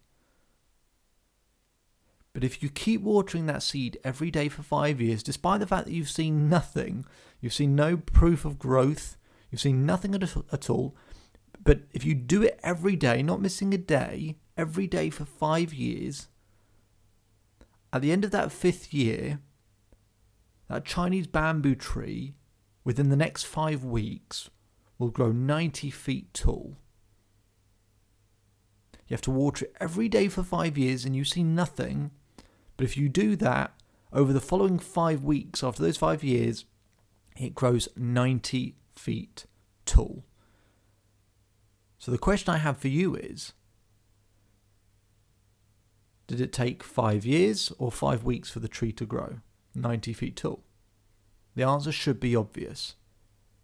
But 2.33 2.43
if 2.43 2.63
you 2.63 2.69
keep 2.69 3.01
watering 3.01 3.45
that 3.45 3.61
seed 3.61 3.99
every 4.03 4.31
day 4.31 4.49
for 4.49 4.63
five 4.63 4.99
years, 4.99 5.21
despite 5.21 5.59
the 5.59 5.67
fact 5.67 5.85
that 5.85 5.93
you've 5.93 6.09
seen 6.09 6.49
nothing, 6.49 7.05
you've 7.39 7.53
seen 7.53 7.75
no 7.75 7.95
proof 7.97 8.43
of 8.43 8.57
growth, 8.57 9.17
you've 9.51 9.61
seen 9.61 9.85
nothing 9.85 10.15
at, 10.15 10.69
all, 10.69 10.95
but 11.63 11.81
if 11.91 12.03
you 12.03 12.15
do 12.15 12.41
it 12.41 12.59
every 12.63 12.95
day, 12.95 13.21
not 13.21 13.39
missing 13.39 13.71
a 13.73 13.77
day, 13.77 14.37
every 14.57 14.87
day 14.87 15.11
for 15.11 15.25
five 15.25 15.73
years, 15.73 16.27
at 17.93 18.01
the 18.01 18.11
end 18.11 18.25
of 18.25 18.31
that 18.31 18.51
fifth 18.51 18.91
year, 18.91 19.39
that 20.69 20.85
Chinese 20.85 21.27
bamboo 21.27 21.75
tree, 21.75 22.33
within 22.83 23.09
the 23.09 23.15
next 23.15 23.43
five 23.43 23.83
weeks, 23.83 24.49
will 24.97 25.11
grow 25.11 25.31
90 25.31 25.91
feet 25.91 26.33
tall. 26.33 26.77
You 29.07 29.13
have 29.13 29.21
to 29.21 29.31
water 29.31 29.65
it 29.65 29.75
every 29.79 30.09
day 30.09 30.27
for 30.29 30.41
five 30.41 30.77
years 30.77 31.05
and 31.05 31.15
you 31.15 31.23
see 31.23 31.43
nothing. 31.43 32.09
But 32.77 32.85
if 32.85 32.97
you 32.97 33.09
do 33.09 33.35
that 33.37 33.73
over 34.11 34.33
the 34.33 34.41
following 34.41 34.79
five 34.79 35.23
weeks, 35.23 35.63
after 35.63 35.81
those 35.81 35.97
five 35.97 36.23
years, 36.23 36.65
it 37.37 37.55
grows 37.55 37.87
90 37.95 38.75
feet 38.95 39.45
tall. 39.85 40.23
So 41.97 42.11
the 42.11 42.17
question 42.17 42.53
I 42.53 42.57
have 42.57 42.77
for 42.77 42.89
you 42.89 43.15
is 43.15 43.53
Did 46.27 46.41
it 46.41 46.53
take 46.53 46.83
five 46.83 47.25
years 47.25 47.71
or 47.77 47.91
five 47.91 48.23
weeks 48.23 48.49
for 48.49 48.59
the 48.59 48.67
tree 48.67 48.91
to 48.93 49.05
grow 49.05 49.39
90 49.75 50.13
feet 50.13 50.35
tall? 50.35 50.63
The 51.55 51.63
answer 51.63 51.91
should 51.91 52.19
be 52.19 52.35
obvious. 52.35 52.95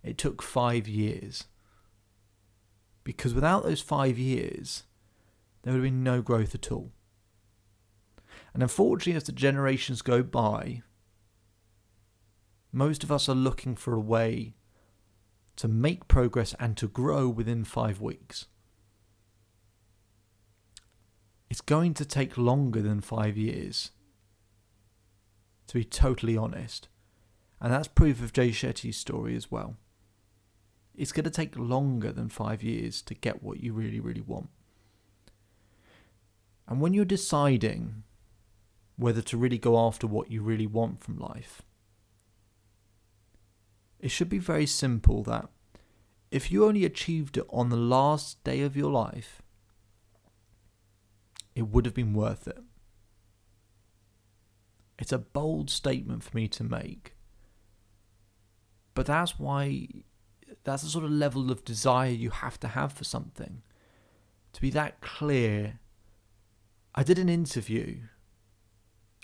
It 0.04 0.18
took 0.18 0.42
five 0.42 0.88
years. 0.88 1.46
Because 3.04 3.34
without 3.34 3.64
those 3.64 3.82
five 3.82 4.18
years, 4.18 4.84
there 5.64 5.74
would 5.74 5.80
have 5.80 5.92
been 5.92 6.04
no 6.04 6.22
growth 6.22 6.54
at 6.54 6.72
all. 6.72 6.92
And 8.54 8.64
unfortunately, 8.64 9.16
as 9.16 9.24
the 9.24 9.32
generations 9.32 10.02
go 10.02 10.24
by, 10.24 10.82
most 12.72 13.04
of 13.04 13.12
us 13.12 13.28
are 13.30 13.36
looking 13.36 13.76
for 13.76 13.94
a 13.94 14.00
way 14.00 14.56
to 15.56 15.68
make 15.68 16.08
progress 16.08 16.56
and 16.60 16.78
to 16.78 16.88
grow 16.88 17.28
within 17.28 17.64
five 17.64 18.00
weeks. 18.00 18.48
It's 21.50 21.62
going 21.62 21.94
to 21.96 22.06
take 22.06 22.38
longer 22.38 22.82
than 22.82 23.02
five 23.02 23.36
years, 23.36 23.92
to 25.68 25.74
be 25.74 25.84
totally 25.84 26.38
honest. 26.38 26.88
And 27.60 27.74
that's 27.74 27.88
proof 27.88 28.22
of 28.22 28.34
Jay 28.34 28.50
Shetty's 28.50 28.98
story 28.98 29.36
as 29.36 29.52
well. 29.52 29.76
It's 30.96 31.12
going 31.12 31.26
to 31.26 31.30
take 31.30 31.58
longer 31.58 32.12
than 32.12 32.30
five 32.30 32.62
years 32.62 33.02
to 33.04 33.14
get 33.14 33.42
what 33.44 33.62
you 33.62 33.74
really, 33.74 34.00
really 34.00 34.22
want. 34.22 34.50
And 36.68 36.80
when 36.80 36.94
you're 36.94 37.04
deciding 37.04 38.04
whether 39.00 39.22
to 39.22 39.38
really 39.38 39.58
go 39.58 39.80
after 39.80 40.06
what 40.06 40.30
you 40.30 40.42
really 40.42 40.68
want 40.68 41.00
from 41.00 41.18
life, 41.18 41.62
it 44.00 44.12
should 44.12 44.30
be 44.30 44.40
very 44.40 44.66
simple 44.66 45.24
that 45.24 45.50
if 46.32 46.52
you 46.52 46.66
only 46.66 46.86
achieved 46.86 47.38
it 47.38 47.46
on 47.50 47.70
the 47.70 47.78
last 47.78 48.44
day 48.44 48.62
of 48.62 48.76
your 48.76 48.92
life, 48.92 49.42
it 51.56 51.68
would 51.70 51.86
have 51.86 51.96
been 51.96 52.14
worth 52.14 52.48
it. 52.48 52.60
It's 55.00 55.12
a 55.12 55.18
bold 55.18 55.70
statement 55.70 56.24
for 56.24 56.36
me 56.36 56.48
to 56.50 56.64
make. 56.64 57.16
But 58.94 59.06
that's 59.06 59.40
why, 59.40 59.88
that's 60.64 60.84
the 60.84 60.90
sort 60.90 61.06
of 61.06 61.12
level 61.12 61.52
of 61.52 61.64
desire 61.64 62.12
you 62.12 62.32
have 62.32 62.60
to 62.60 62.68
have 62.68 62.94
for 62.94 63.06
something. 63.06 63.62
To 64.54 64.62
be 64.62 64.70
that 64.72 65.00
clear 65.00 65.80
I 66.96 67.04
did 67.04 67.20
an 67.20 67.30
interview 67.30 68.00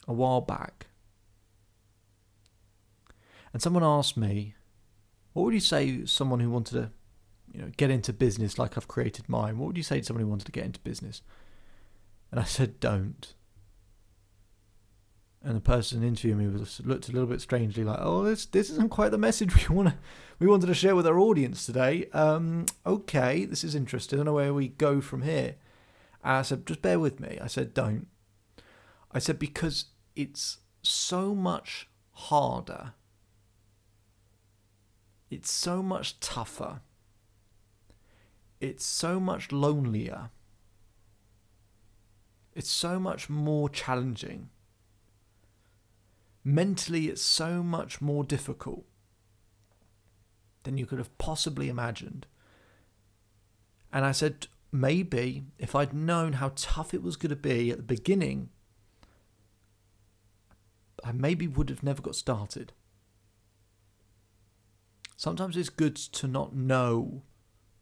a 0.08 0.14
while 0.14 0.42
back, 0.42 0.88
and 3.54 3.62
someone 3.62 3.84
asked 3.84 4.18
me, 4.18 4.56
"What 5.34 5.44
would 5.44 5.54
you 5.54 5.60
say 5.60 6.06
someone 6.06 6.40
who 6.40 6.50
wanted 6.50 6.74
to, 6.74 6.92
you 7.52 7.62
know, 7.62 7.72
get 7.78 7.92
into 7.92 8.14
business 8.14 8.60
like 8.60 8.78
I've 8.78 8.88
created 8.88 9.30
mine? 9.30 9.58
What 9.58 9.68
would 9.68 9.78
you 9.78 9.84
say 9.84 10.00
to 10.00 10.06
someone 10.06 10.24
who 10.24 10.30
wanted 10.30 10.46
to 10.46 10.52
get 10.52 10.66
into 10.66 10.80
business?" 10.80 11.22
And 12.32 12.40
I 12.40 12.44
said, 12.44 12.80
"Don't." 12.80 13.34
And 15.42 15.56
the 15.56 15.62
person 15.62 16.04
interviewing 16.04 16.40
me 16.40 16.48
was 16.48 16.82
looked 16.84 17.08
a 17.08 17.12
little 17.12 17.28
bit 17.28 17.40
strangely, 17.40 17.84
like, 17.84 18.00
"Oh, 18.02 18.24
this 18.24 18.46
this 18.46 18.70
isn't 18.72 18.90
quite 18.90 19.12
the 19.12 19.18
message 19.18 19.56
we 19.70 19.76
want 19.76 19.90
to 19.90 19.98
we 20.40 20.48
wanted 20.48 20.68
to 20.68 20.74
share 20.74 20.96
with 20.96 21.06
our 21.08 21.20
audience 21.20 21.66
today." 21.66 22.10
Um, 22.14 22.66
okay, 22.86 23.46
this 23.46 23.64
is 23.64 23.76
interesting. 23.76 24.18
I 24.18 24.20
don't 24.20 24.26
know 24.26 24.34
where 24.34 24.54
we 24.54 24.70
go 24.70 25.02
from 25.02 25.22
here. 25.22 25.56
And 26.26 26.38
I 26.38 26.42
said, 26.42 26.66
just 26.66 26.82
bear 26.82 27.00
with 27.00 27.20
me. 27.20 27.38
I 27.40 27.46
said, 27.46 27.76
don't. 27.76 28.08
I 29.12 29.20
said, 29.20 29.38
because 29.38 29.86
it's 30.16 30.58
so 30.82 31.36
much 31.36 31.90
harder. 32.12 32.94
It's 35.30 35.52
so 35.52 35.82
much 35.84 36.20
tougher. 36.20 36.82
It's 38.62 38.86
so 38.86 39.20
much 39.20 39.52
lonelier. 39.52 40.30
It's 42.54 42.72
so 42.72 43.00
much 43.00 43.30
more 43.30 43.70
challenging. 43.70 44.50
Mentally, 46.44 47.08
it's 47.08 47.22
so 47.22 47.62
much 47.62 48.02
more 48.02 48.24
difficult 48.24 48.86
than 50.64 50.78
you 50.78 50.86
could 50.86 51.00
have 51.00 51.18
possibly 51.18 51.70
imagined. 51.70 52.28
And 53.92 54.06
I 54.06 54.12
said, 54.12 54.48
maybe 54.72 55.44
if 55.58 55.76
I'd 55.76 55.94
known 55.94 56.34
how 56.34 56.52
tough 56.56 56.94
it 56.94 57.02
was 57.02 57.18
going 57.18 57.30
to 57.32 57.36
be 57.36 57.72
at 57.72 57.78
the 57.78 57.84
beginning, 57.84 58.50
I 61.06 61.12
maybe 61.12 61.48
would 61.48 61.70
have 61.70 61.84
never 61.84 62.02
got 62.02 62.16
started. 62.16 62.74
Sometimes 65.16 65.56
it's 65.56 65.70
good 65.70 65.96
to 65.96 66.28
not 66.28 66.56
know 66.56 67.22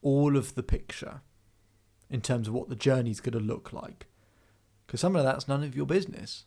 all 0.02 0.36
of 0.36 0.56
the 0.56 0.64
picture 0.64 1.22
in 2.10 2.22
terms 2.22 2.48
of 2.48 2.54
what 2.54 2.68
the 2.68 2.76
journey's 2.76 3.22
going 3.22 3.34
to 3.34 3.40
look 3.40 3.72
like. 3.72 4.08
Because 4.86 5.00
some 5.00 5.16
of 5.16 5.24
that's 5.24 5.48
none 5.48 5.64
of 5.64 5.76
your 5.76 5.86
business. 5.86 6.44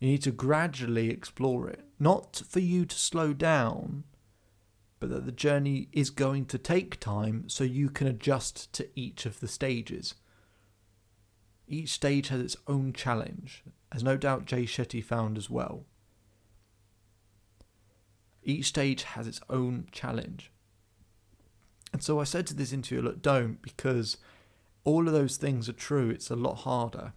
You 0.00 0.08
need 0.08 0.22
to 0.22 0.32
gradually 0.32 1.10
explore 1.10 1.68
it. 1.68 1.84
Not 2.00 2.42
for 2.48 2.60
you 2.60 2.86
to 2.86 2.96
slow 2.96 3.32
down, 3.32 4.04
but 4.98 5.10
that 5.10 5.26
the 5.26 5.32
journey 5.32 5.88
is 5.92 6.08
going 6.10 6.46
to 6.46 6.58
take 6.58 6.98
time 6.98 7.48
so 7.48 7.64
you 7.64 7.90
can 7.90 8.06
adjust 8.06 8.72
to 8.72 8.88
each 8.98 9.26
of 9.26 9.40
the 9.40 9.48
stages. 9.48 10.14
Each 11.68 11.90
stage 11.90 12.28
has 12.28 12.40
its 12.40 12.56
own 12.66 12.92
challenge, 12.92 13.62
as 13.94 14.02
no 14.02 14.16
doubt 14.16 14.44
Jay 14.44 14.64
Shetty 14.64 15.02
found 15.02 15.38
as 15.38 15.48
well. 15.48 15.84
Each 18.42 18.66
stage 18.66 19.04
has 19.04 19.26
its 19.26 19.40
own 19.48 19.86
challenge. 19.92 20.50
And 21.92 22.02
so 22.02 22.20
I 22.20 22.24
said 22.24 22.46
to 22.48 22.54
this 22.54 22.72
interviewer, 22.72 23.02
look, 23.02 23.22
don't, 23.22 23.62
because 23.62 24.16
all 24.82 25.06
of 25.06 25.14
those 25.14 25.36
things 25.36 25.68
are 25.68 25.72
true. 25.74 26.10
It's 26.10 26.30
a 26.30 26.36
lot 26.36 26.56
harder 26.56 27.12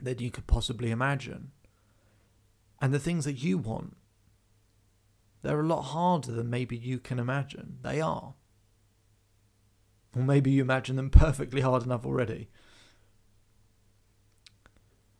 than 0.00 0.18
you 0.18 0.30
could 0.30 0.46
possibly 0.46 0.90
imagine. 0.90 1.52
And 2.80 2.94
the 2.94 2.98
things 2.98 3.24
that 3.26 3.34
you 3.34 3.58
want 3.58 3.96
they're 5.42 5.60
a 5.60 5.66
lot 5.66 5.82
harder 5.82 6.32
than 6.32 6.50
maybe 6.50 6.76
you 6.76 6.98
can 6.98 7.18
imagine. 7.18 7.78
They 7.82 8.00
are. 8.00 8.34
Or 10.16 10.22
maybe 10.22 10.50
you 10.50 10.62
imagine 10.62 10.96
them 10.96 11.10
perfectly 11.10 11.60
hard 11.60 11.84
enough 11.84 12.04
already. 12.04 12.48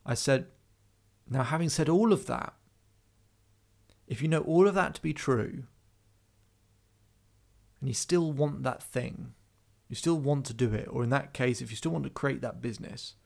I 0.08 0.14
said, 0.14 0.46
now 1.28 1.42
having 1.42 1.68
said 1.68 1.90
all 1.90 2.14
of 2.14 2.24
that, 2.26 2.54
if 4.06 4.22
you 4.22 4.28
know 4.28 4.40
all 4.40 4.66
of 4.66 4.74
that 4.74 4.94
to 4.94 5.02
be 5.02 5.12
true, 5.12 5.64
and 7.78 7.88
you 7.88 7.94
still 7.94 8.32
want 8.32 8.62
that 8.62 8.82
thing, 8.82 9.34
you 9.86 9.94
still 9.94 10.18
want 10.18 10.46
to 10.46 10.54
do 10.54 10.72
it, 10.72 10.88
or 10.90 11.04
in 11.04 11.10
that 11.10 11.34
case, 11.34 11.60
if 11.60 11.70
you 11.70 11.76
still 11.76 11.92
want 11.92 12.04
to 12.04 12.10
create 12.10 12.40
that 12.40 12.62
business, 12.62 13.16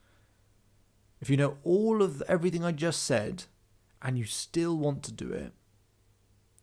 if 1.20 1.30
you 1.30 1.36
know 1.36 1.58
all 1.62 2.02
of 2.02 2.20
everything 2.22 2.64
I 2.64 2.72
just 2.72 3.04
said, 3.04 3.44
and 4.02 4.18
you 4.18 4.24
still 4.24 4.76
want 4.76 5.04
to 5.04 5.12
do 5.12 5.30
it, 5.30 5.52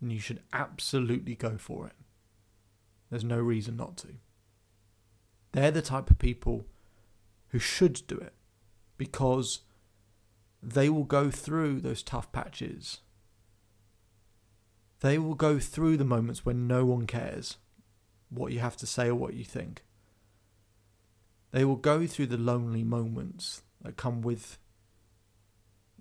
then 0.01 0.09
you 0.09 0.19
should 0.19 0.41
absolutely 0.51 1.35
go 1.35 1.57
for 1.57 1.87
it. 1.87 1.93
There's 3.09 3.23
no 3.23 3.39
reason 3.39 3.77
not 3.77 3.95
to. 3.97 4.07
They're 5.53 5.71
the 5.71 5.81
type 5.81 6.11
of 6.11 6.19
people 6.19 6.65
who 7.49 7.59
should 7.59 8.05
do 8.05 8.17
it 8.17 8.33
because 8.97 9.61
they 10.61 10.89
will 10.89 11.03
go 11.03 11.29
through 11.31 11.81
those 11.81 12.03
tough 12.03 12.31
patches. 12.31 12.99
They 15.01 15.17
will 15.17 15.35
go 15.35 15.59
through 15.59 15.97
the 15.97 16.05
moments 16.05 16.45
when 16.45 16.67
no 16.67 16.85
one 16.85 17.07
cares 17.07 17.57
what 18.29 18.51
you 18.51 18.59
have 18.59 18.77
to 18.77 18.85
say 18.85 19.07
or 19.07 19.15
what 19.15 19.33
you 19.33 19.43
think. 19.43 19.83
They 21.51 21.65
will 21.65 21.77
go 21.77 22.05
through 22.05 22.27
the 22.27 22.37
lonely 22.37 22.83
moments 22.83 23.63
that 23.81 23.97
come 23.97 24.21
with 24.21 24.57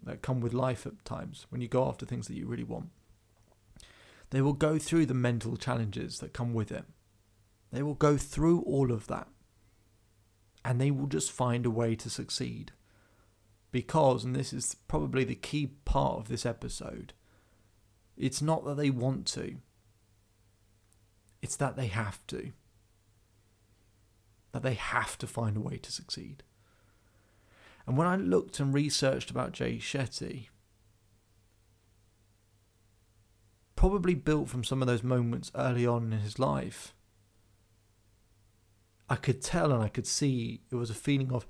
that 0.03 0.23
come 0.23 0.41
with 0.41 0.53
life 0.53 0.87
at 0.87 1.05
times 1.05 1.47
when 1.51 1.61
you 1.61 1.69
go 1.69 1.87
after 1.87 2.07
things 2.07 2.29
that 2.29 2.37
you 2.37 2.47
really 2.47 2.65
want. 2.65 2.91
They 4.31 4.41
will 4.41 4.53
go 4.53 4.79
through 4.79 5.07
the 5.07 5.15
mental 5.15 5.57
challenges 5.57 6.19
that 6.19 6.33
come 6.33 6.53
with 6.53 6.71
it. 6.71 6.85
They 7.73 7.83
will 7.83 7.95
go 7.95 8.17
through 8.17 8.63
all 8.63 8.93
of 8.93 9.07
that. 9.09 9.29
And 10.65 10.81
they 10.81 10.91
will 10.91 11.07
just 11.07 11.33
find 11.33 11.65
a 11.65 11.71
way 11.71 11.95
to 11.97 12.11
succeed. 12.11 12.73
Because, 13.71 14.25
and 14.25 14.35
this 14.35 14.53
is 14.53 14.77
probably 14.87 15.25
the 15.25 15.35
key 15.35 15.67
part 15.85 16.19
of 16.19 16.29
this 16.29 16.47
episode, 16.47 17.13
it's 18.17 18.43
not 18.43 18.65
that 18.65 18.77
they 18.77 18.91
want 18.91 19.27
to, 19.27 19.57
it's 21.43 21.57
that 21.57 21.77
they 21.77 21.87
have 21.87 22.27
to. 22.29 22.53
That 24.53 24.63
they 24.63 24.75
have 24.75 25.19
to 25.19 25.27
find 25.27 25.57
a 25.57 25.61
way 25.61 25.77
to 25.77 25.93
succeed. 25.93 26.43
And 27.87 27.97
when 27.97 28.07
I 28.07 28.17
looked 28.17 28.61
and 28.61 28.75
researched 28.75 29.31
about 29.31 29.53
Jay 29.53 29.77
Shetty, 29.77 30.49
probably 33.77 34.15
built 34.15 34.49
from 34.49 34.65
some 34.65 34.83
of 34.83 34.89
those 34.89 35.03
moments 35.03 35.53
early 35.55 35.87
on 35.87 36.13
in 36.13 36.19
his 36.19 36.39
life, 36.39 36.95
I 39.09 39.17
could 39.17 39.41
tell 39.41 39.73
and 39.73 39.83
I 39.83 39.89
could 39.89 40.07
see 40.07 40.61
it 40.71 40.75
was 40.75 40.91
a 40.91 40.95
feeling 40.95 41.33
of 41.33 41.47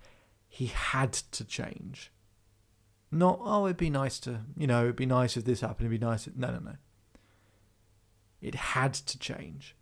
he 0.49 0.67
had 0.67 1.13
to 1.13 1.45
change. 1.45 2.11
Not, 3.11 3.39
oh, 3.43 3.67
it'd 3.67 3.77
be 3.77 3.91
nice 3.91 4.19
to, 4.21 4.41
you 4.57 4.67
know, 4.67 4.85
it'd 4.85 4.97
be 4.97 5.07
nice 5.07 5.37
if 5.37 5.45
this 5.45 5.61
happened, 5.61 5.87
it'd 5.87 6.01
be 6.01 6.07
nice. 6.07 6.27
If, 6.27 6.37
no, 6.37 6.51
no, 6.51 6.59
no. 6.59 6.77
It 8.41 8.55
had 8.55 8.95
to 8.95 9.19
change. 9.19 9.77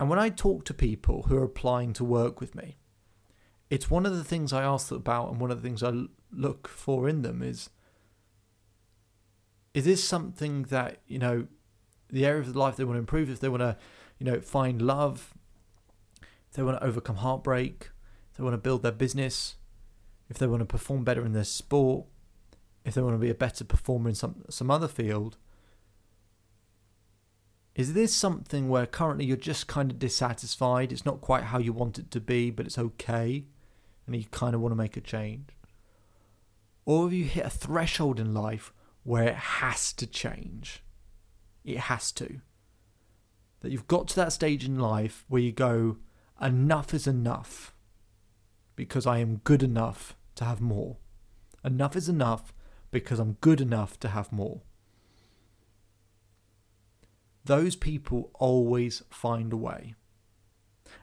And 0.00 0.08
when 0.08 0.18
I 0.18 0.28
talk 0.28 0.64
to 0.64 0.74
people 0.74 1.24
who 1.24 1.36
are 1.36 1.44
applying 1.44 1.92
to 1.94 2.04
work 2.04 2.40
with 2.40 2.54
me, 2.54 2.76
it's 3.70 3.90
one 3.90 4.06
of 4.06 4.16
the 4.16 4.24
things 4.24 4.52
I 4.52 4.62
ask 4.62 4.90
about, 4.90 5.30
and 5.30 5.40
one 5.40 5.50
of 5.50 5.60
the 5.60 5.68
things 5.68 5.82
I 5.82 5.92
look 6.32 6.68
for 6.68 7.08
in 7.08 7.22
them 7.22 7.42
is 7.42 7.70
is 9.74 9.84
this 9.84 10.02
something 10.02 10.64
that 10.64 11.00
you 11.06 11.18
know 11.18 11.46
the 12.10 12.26
area 12.26 12.40
of 12.40 12.56
life 12.56 12.76
they 12.76 12.84
want 12.84 12.96
to 12.96 13.00
improve 13.00 13.30
if 13.30 13.40
they 13.40 13.48
want 13.48 13.60
to 13.60 13.76
you 14.18 14.26
know 14.26 14.40
find 14.40 14.82
love 14.82 15.34
if 16.20 16.54
they 16.54 16.62
want 16.62 16.78
to 16.78 16.84
overcome 16.84 17.16
heartbreak 17.16 17.90
they 18.38 18.44
want 18.44 18.54
to 18.54 18.58
build 18.58 18.82
their 18.82 18.92
business 18.92 19.56
if 20.30 20.38
they 20.38 20.46
want 20.46 20.60
to 20.60 20.66
perform 20.66 21.04
better 21.04 21.26
in 21.26 21.32
their 21.32 21.44
sport 21.44 22.06
if 22.86 22.94
they 22.94 23.02
want 23.02 23.14
to 23.14 23.18
be 23.18 23.28
a 23.28 23.34
better 23.34 23.64
performer 23.64 24.08
in 24.08 24.14
some 24.14 24.44
some 24.48 24.70
other 24.70 24.88
field 24.88 25.36
is 27.78 27.92
this 27.92 28.12
something 28.12 28.68
where 28.68 28.86
currently 28.86 29.24
you're 29.24 29.36
just 29.36 29.68
kind 29.68 29.92
of 29.92 30.00
dissatisfied? 30.00 30.90
It's 30.90 31.06
not 31.06 31.20
quite 31.20 31.44
how 31.44 31.60
you 31.60 31.72
want 31.72 31.96
it 31.96 32.10
to 32.10 32.20
be, 32.20 32.50
but 32.50 32.66
it's 32.66 32.76
okay, 32.76 33.44
and 34.04 34.16
you 34.16 34.24
kind 34.32 34.56
of 34.56 34.60
want 34.60 34.72
to 34.72 34.76
make 34.76 34.96
a 34.96 35.00
change? 35.00 35.50
Or 36.84 37.04
have 37.04 37.12
you 37.12 37.24
hit 37.24 37.46
a 37.46 37.50
threshold 37.50 38.18
in 38.18 38.34
life 38.34 38.72
where 39.04 39.28
it 39.28 39.36
has 39.36 39.92
to 39.92 40.08
change? 40.08 40.82
It 41.64 41.78
has 41.78 42.10
to. 42.12 42.40
That 43.60 43.70
you've 43.70 43.86
got 43.86 44.08
to 44.08 44.16
that 44.16 44.32
stage 44.32 44.64
in 44.64 44.80
life 44.80 45.24
where 45.28 45.40
you 45.40 45.52
go, 45.52 45.98
enough 46.42 46.92
is 46.92 47.06
enough, 47.06 47.76
because 48.78 49.06
I 49.06 49.18
am 49.18 49.42
good 49.44 49.62
enough 49.62 50.16
to 50.36 50.44
have 50.44 50.60
more. 50.60 50.96
Enough 51.62 51.96
is 51.96 52.08
enough 52.08 52.54
because 52.90 53.18
I'm 53.18 53.36
good 53.40 53.60
enough 53.60 54.00
to 54.00 54.08
have 54.08 54.32
more 54.32 54.62
those 57.48 57.76
people 57.76 58.30
always 58.34 59.02
find 59.10 59.52
a 59.52 59.56
way. 59.56 59.94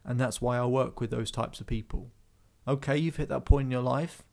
And 0.03 0.19
that's 0.19 0.41
why 0.41 0.57
I 0.57 0.65
work 0.65 1.01
with 1.01 1.09
those 1.09 1.31
types 1.31 1.59
of 1.59 1.65
people. 1.65 2.11
Okay, 2.67 2.95
you've 2.95 3.15
hit 3.15 3.29
that 3.29 3.45
point 3.45 3.65
in 3.65 3.71
your 3.71 3.81
life. 3.81 4.23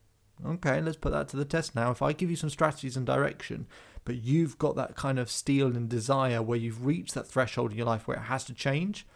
Okay, 0.45 0.81
let's 0.83 0.99
put 0.99 1.13
that 1.13 1.29
to 1.29 1.39
the 1.39 1.47
test 1.47 1.75
now. 1.75 1.91
If 1.91 2.03
I 2.03 2.13
give 2.13 2.29
you 2.29 2.37
some 2.37 2.51
strategies 2.51 2.99
and 2.99 3.07
direction, 3.07 3.67
but 4.05 4.17
you've 4.17 4.59
got 4.59 4.77
that 4.77 4.95
kind 4.95 5.19
of 5.19 5.31
steel 5.31 5.69
and 5.69 5.89
desire 5.89 6.43
where 6.43 6.59
you've 6.59 6.85
reached 6.85 7.15
that 7.15 7.27
threshold 7.27 7.71
in 7.71 7.79
your 7.79 7.87
life 7.87 8.07
where 8.07 8.19
it 8.19 8.25
has 8.25 8.45
to 8.45 8.55
change, 8.55 9.07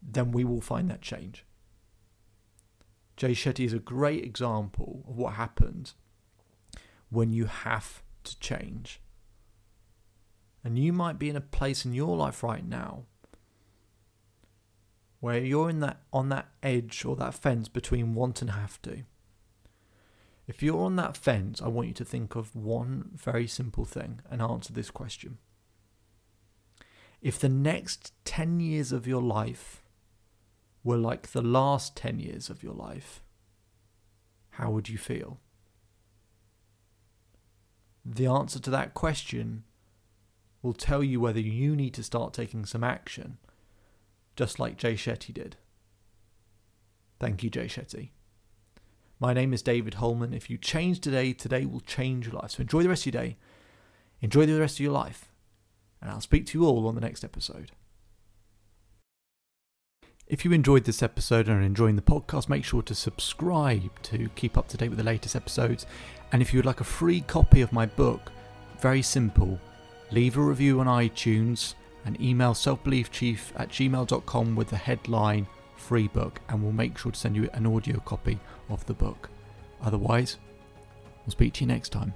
then 0.00 0.32
we 0.32 0.44
will 0.44 0.62
find 0.62 0.90
that 0.90 1.02
change. 1.02 1.44
Jay 3.18 3.32
Shetty 3.32 3.66
is 3.66 3.72
a 3.72 3.80
great 3.80 4.24
example 4.24 5.04
of 5.08 5.18
what 5.18 5.34
happens 5.34 5.96
when 7.10 7.32
you 7.32 7.46
have 7.46 8.00
to 8.22 8.38
change. 8.38 9.00
And 10.62 10.78
you 10.78 10.92
might 10.92 11.18
be 11.18 11.28
in 11.28 11.34
a 11.34 11.40
place 11.40 11.84
in 11.84 11.92
your 11.92 12.16
life 12.16 12.44
right 12.44 12.64
now 12.64 13.06
where 15.18 15.38
you're 15.38 15.68
in 15.68 15.80
that 15.80 16.00
on 16.12 16.28
that 16.28 16.46
edge 16.62 17.04
or 17.04 17.16
that 17.16 17.34
fence 17.34 17.68
between 17.68 18.14
want 18.14 18.40
and 18.40 18.52
have 18.52 18.80
to. 18.82 19.02
If 20.46 20.62
you're 20.62 20.84
on 20.84 20.94
that 20.94 21.16
fence, 21.16 21.60
I 21.60 21.66
want 21.66 21.88
you 21.88 21.94
to 21.94 22.04
think 22.04 22.36
of 22.36 22.54
one 22.54 23.10
very 23.16 23.48
simple 23.48 23.84
thing 23.84 24.20
and 24.30 24.40
answer 24.40 24.72
this 24.72 24.92
question. 24.92 25.38
If 27.20 27.40
the 27.40 27.48
next 27.48 28.12
10 28.24 28.60
years 28.60 28.92
of 28.92 29.08
your 29.08 29.22
life 29.22 29.77
were 30.84 30.96
like 30.96 31.32
the 31.32 31.42
last 31.42 31.96
10 31.96 32.18
years 32.18 32.50
of 32.50 32.62
your 32.62 32.74
life, 32.74 33.22
how 34.50 34.70
would 34.70 34.88
you 34.88 34.98
feel? 34.98 35.38
The 38.04 38.26
answer 38.26 38.58
to 38.58 38.70
that 38.70 38.94
question 38.94 39.64
will 40.62 40.72
tell 40.72 41.04
you 41.04 41.20
whether 41.20 41.40
you 41.40 41.76
need 41.76 41.94
to 41.94 42.02
start 42.02 42.32
taking 42.32 42.64
some 42.64 42.82
action, 42.82 43.38
just 44.34 44.58
like 44.58 44.76
Jay 44.76 44.94
Shetty 44.94 45.32
did. 45.32 45.56
Thank 47.20 47.42
you, 47.42 47.50
Jay 47.50 47.66
Shetty. 47.66 48.10
My 49.20 49.32
name 49.32 49.52
is 49.52 49.62
David 49.62 49.94
Holman. 49.94 50.32
If 50.32 50.48
you 50.48 50.58
change 50.58 51.00
today, 51.00 51.32
today 51.32 51.66
will 51.66 51.80
change 51.80 52.26
your 52.26 52.36
life. 52.36 52.52
So 52.52 52.60
enjoy 52.60 52.82
the 52.82 52.88
rest 52.88 53.06
of 53.06 53.14
your 53.14 53.22
day, 53.22 53.36
enjoy 54.20 54.46
the 54.46 54.58
rest 54.60 54.76
of 54.76 54.80
your 54.80 54.92
life, 54.92 55.32
and 56.00 56.10
I'll 56.10 56.20
speak 56.20 56.46
to 56.46 56.58
you 56.58 56.64
all 56.64 56.86
on 56.86 56.94
the 56.94 57.00
next 57.00 57.24
episode. 57.24 57.72
If 60.28 60.44
you 60.44 60.52
enjoyed 60.52 60.84
this 60.84 61.02
episode 61.02 61.48
and 61.48 61.58
are 61.58 61.64
enjoying 61.64 61.96
the 61.96 62.02
podcast, 62.02 62.50
make 62.50 62.62
sure 62.62 62.82
to 62.82 62.94
subscribe 62.94 63.90
to 64.02 64.28
keep 64.34 64.58
up 64.58 64.68
to 64.68 64.76
date 64.76 64.90
with 64.90 64.98
the 64.98 65.04
latest 65.04 65.34
episodes. 65.34 65.86
And 66.32 66.42
if 66.42 66.52
you 66.52 66.58
would 66.58 66.66
like 66.66 66.82
a 66.82 66.84
free 66.84 67.22
copy 67.22 67.62
of 67.62 67.72
my 67.72 67.86
book, 67.86 68.30
very 68.78 69.00
simple 69.00 69.58
leave 70.10 70.36
a 70.36 70.40
review 70.40 70.80
on 70.80 70.86
iTunes 70.86 71.74
and 72.04 72.20
email 72.20 72.52
selfbeliefchief 72.52 73.38
at 73.56 73.70
gmail.com 73.70 74.54
with 74.54 74.68
the 74.68 74.76
headline 74.76 75.46
free 75.76 76.08
book 76.08 76.40
and 76.48 76.62
we'll 76.62 76.72
make 76.72 76.98
sure 76.98 77.12
to 77.12 77.18
send 77.18 77.34
you 77.34 77.48
an 77.54 77.66
audio 77.66 77.98
copy 78.00 78.38
of 78.68 78.84
the 78.84 78.94
book. 78.94 79.30
Otherwise, 79.82 80.36
we'll 81.24 81.32
speak 81.32 81.54
to 81.54 81.60
you 81.62 81.68
next 81.68 81.88
time. 81.90 82.12